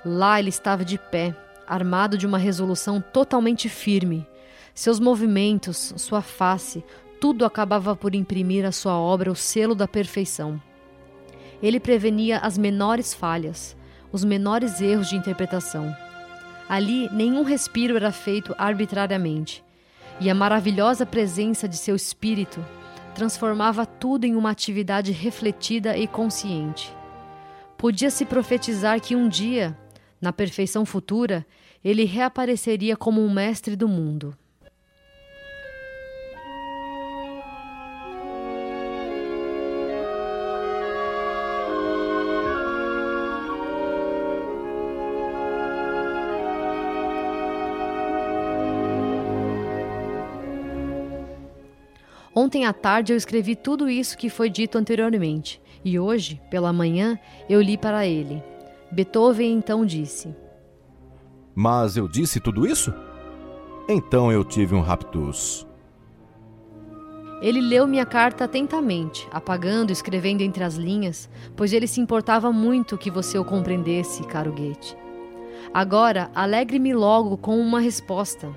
Lá 0.02 0.38
ele 0.38 0.48
estava 0.48 0.86
de 0.86 0.96
pé, 0.96 1.36
armado 1.66 2.16
de 2.16 2.26
uma 2.26 2.38
resolução 2.38 2.98
totalmente 2.98 3.68
firme. 3.68 4.26
Seus 4.72 4.98
movimentos, 4.98 5.92
sua 5.98 6.22
face, 6.22 6.82
tudo 7.20 7.44
acabava 7.44 7.94
por 7.94 8.14
imprimir 8.14 8.64
à 8.64 8.72
sua 8.72 8.98
obra 8.98 9.30
o 9.30 9.36
selo 9.36 9.74
da 9.74 9.86
perfeição. 9.86 10.58
Ele 11.62 11.78
prevenia 11.78 12.38
as 12.38 12.56
menores 12.56 13.12
falhas, 13.12 13.76
os 14.10 14.24
menores 14.24 14.80
erros 14.80 15.10
de 15.10 15.16
interpretação. 15.16 15.94
Ali, 16.66 17.06
nenhum 17.12 17.42
respiro 17.42 17.96
era 17.96 18.12
feito 18.12 18.54
arbitrariamente 18.56 19.62
e 20.18 20.30
a 20.30 20.34
maravilhosa 20.34 21.04
presença 21.04 21.68
de 21.68 21.76
seu 21.76 21.94
espírito 21.94 22.64
transformava 23.18 23.84
tudo 23.84 24.26
em 24.26 24.36
uma 24.36 24.50
atividade 24.50 25.10
refletida 25.10 25.98
e 25.98 26.06
consciente. 26.06 26.94
Podia-se 27.76 28.24
profetizar 28.24 29.00
que 29.00 29.16
um 29.16 29.28
dia, 29.28 29.76
na 30.20 30.32
perfeição 30.32 30.86
futura, 30.86 31.44
ele 31.84 32.04
reapareceria 32.04 32.96
como 32.96 33.20
um 33.20 33.28
mestre 33.28 33.74
do 33.74 33.88
mundo. 33.88 34.38
Ontem 52.48 52.64
à 52.64 52.72
tarde 52.72 53.12
eu 53.12 53.16
escrevi 53.18 53.54
tudo 53.54 53.90
isso 53.90 54.16
que 54.16 54.30
foi 54.30 54.48
dito 54.48 54.78
anteriormente, 54.78 55.60
e 55.84 55.98
hoje, 55.98 56.40
pela 56.48 56.72
manhã, 56.72 57.18
eu 57.46 57.60
li 57.60 57.76
para 57.76 58.06
ele. 58.06 58.42
Beethoven 58.90 59.52
então 59.52 59.84
disse: 59.84 60.34
Mas 61.54 61.98
eu 61.98 62.08
disse 62.08 62.40
tudo 62.40 62.66
isso? 62.66 62.90
Então 63.86 64.32
eu 64.32 64.42
tive 64.42 64.74
um 64.74 64.80
raptus. 64.80 65.66
Ele 67.42 67.60
leu 67.60 67.86
minha 67.86 68.06
carta 68.06 68.44
atentamente, 68.44 69.28
apagando 69.30 69.90
e 69.90 69.92
escrevendo 69.92 70.40
entre 70.40 70.64
as 70.64 70.76
linhas, 70.76 71.28
pois 71.54 71.74
ele 71.74 71.86
se 71.86 72.00
importava 72.00 72.50
muito 72.50 72.96
que 72.96 73.10
você 73.10 73.38
o 73.38 73.44
compreendesse, 73.44 74.22
caro 74.22 74.54
Goethe. 74.54 74.96
Agora, 75.74 76.30
alegre-me 76.34 76.94
logo 76.94 77.36
com 77.36 77.60
uma 77.60 77.78
resposta. 77.78 78.48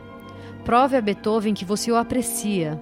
Prove 0.63 0.95
a 0.95 1.01
Beethoven 1.01 1.53
que 1.53 1.65
você 1.65 1.91
o 1.91 1.97
aprecia, 1.97 2.79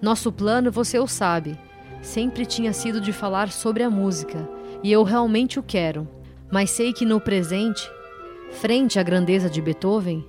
nosso 0.00 0.30
plano, 0.30 0.70
você 0.70 0.98
o 0.98 1.06
sabe, 1.06 1.58
sempre 2.02 2.44
tinha 2.44 2.72
sido 2.72 3.00
de 3.00 3.12
falar 3.12 3.50
sobre 3.50 3.82
a 3.82 3.90
música, 3.90 4.48
e 4.82 4.92
eu 4.92 5.02
realmente 5.02 5.58
o 5.58 5.62
quero. 5.62 6.08
Mas 6.50 6.70
sei 6.70 6.92
que 6.92 7.04
no 7.04 7.20
presente, 7.20 7.90
frente 8.52 8.98
à 8.98 9.02
grandeza 9.02 9.50
de 9.50 9.60
Beethoven, 9.60 10.24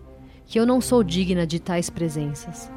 que 0.45 0.59
eu 0.59 0.65
não 0.65 0.81
sou 0.81 1.03
digna 1.03 1.45
de 1.45 1.59
tais 1.59 1.89
presenças. 1.89 2.71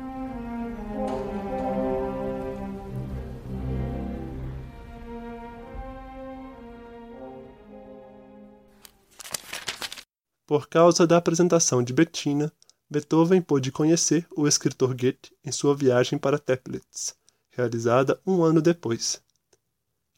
Por 10.46 10.68
causa 10.68 11.06
da 11.06 11.16
apresentação 11.16 11.80
de 11.80 11.92
Bettina, 11.92 12.52
Beethoven 12.92 13.40
pôde 13.40 13.70
conhecer 13.70 14.26
o 14.36 14.48
escritor 14.48 14.96
Goethe 14.96 15.32
em 15.44 15.52
sua 15.52 15.76
viagem 15.76 16.18
para 16.18 16.40
Teplitz, 16.40 17.14
realizada 17.50 18.20
um 18.26 18.42
ano 18.42 18.60
depois. 18.60 19.22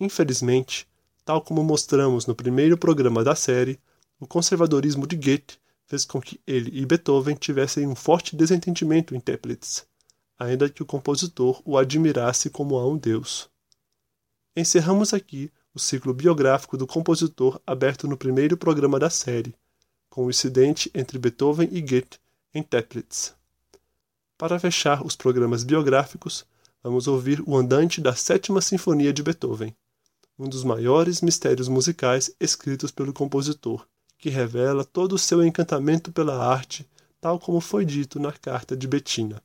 Infelizmente, 0.01 0.89
tal 1.23 1.43
como 1.43 1.62
mostramos 1.62 2.25
no 2.25 2.35
primeiro 2.35 2.79
programa 2.79 3.23
da 3.23 3.35
série, 3.35 3.79
o 4.18 4.27
conservadorismo 4.27 5.07
de 5.07 5.16
Goethe 5.16 5.59
fez 5.87 6.07
com 6.07 6.18
que 6.18 6.41
ele 6.47 6.70
e 6.73 6.87
Beethoven 6.87 7.37
tivessem 7.37 7.87
um 7.87 7.95
forte 7.95 8.35
desentendimento 8.35 9.14
em 9.14 9.20
Teplitz, 9.20 9.87
ainda 10.39 10.70
que 10.70 10.83
o 10.83 10.87
compositor 10.87 11.61
o 11.66 11.77
admirasse 11.77 12.49
como 12.49 12.79
a 12.79 12.89
um 12.89 12.97
deus. 12.97 13.51
Encerramos 14.57 15.12
aqui 15.12 15.53
o 15.75 15.79
ciclo 15.79 16.14
biográfico 16.14 16.79
do 16.79 16.87
compositor 16.87 17.61
aberto 17.66 18.09
no 18.09 18.16
primeiro 18.16 18.57
programa 18.57 18.99
da 18.99 19.11
série, 19.11 19.55
com 20.09 20.25
o 20.25 20.31
incidente 20.31 20.91
entre 20.95 21.18
Beethoven 21.18 21.68
e 21.70 21.83
Goethe 21.83 22.22
em 22.55 22.62
Teplitz. 22.62 23.34
Para 24.36 24.59
fechar 24.59 25.05
os 25.05 25.16
programas 25.16 25.64
biográficos, 25.64 26.44
vamos 26.82 27.07
ouvir 27.07 27.42
o 27.46 27.57
andante 27.57 28.00
da 28.00 28.14
Sétima 28.14 28.61
Sinfonia 28.61 29.12
de 29.12 29.22
Beethoven, 29.22 29.74
um 30.38 30.48
dos 30.48 30.64
maiores 30.64 31.20
mistérios 31.20 31.68
musicais 31.68 32.34
escritos 32.40 32.90
pelo 32.90 33.12
compositor, 33.12 33.86
que 34.18 34.30
revela 34.30 34.84
todo 34.84 35.14
o 35.14 35.18
seu 35.18 35.44
encantamento 35.44 36.12
pela 36.12 36.44
arte, 36.44 36.88
tal 37.20 37.38
como 37.38 37.61
foi 37.61 37.84
dito 37.84 38.18
na 38.18 38.32
carta 38.32 38.76
de 38.76 38.86
Bettina. 38.88 39.42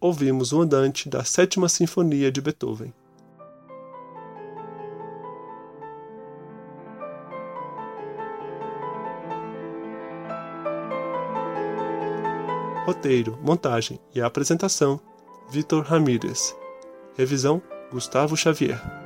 Ouvimos 0.00 0.52
o 0.52 0.60
andante 0.60 1.08
da 1.08 1.22
Sétima 1.24 1.68
Sinfonia 1.68 2.32
de 2.32 2.40
Beethoven. 2.40 2.92
Roteiro, 12.86 13.38
montagem 13.42 14.00
e 14.14 14.20
apresentação: 14.20 14.98
Vitor 15.50 15.84
Ramírez. 15.84 16.56
Revisão: 17.16 17.62
Gustavo 17.92 18.36
Xavier. 18.36 18.99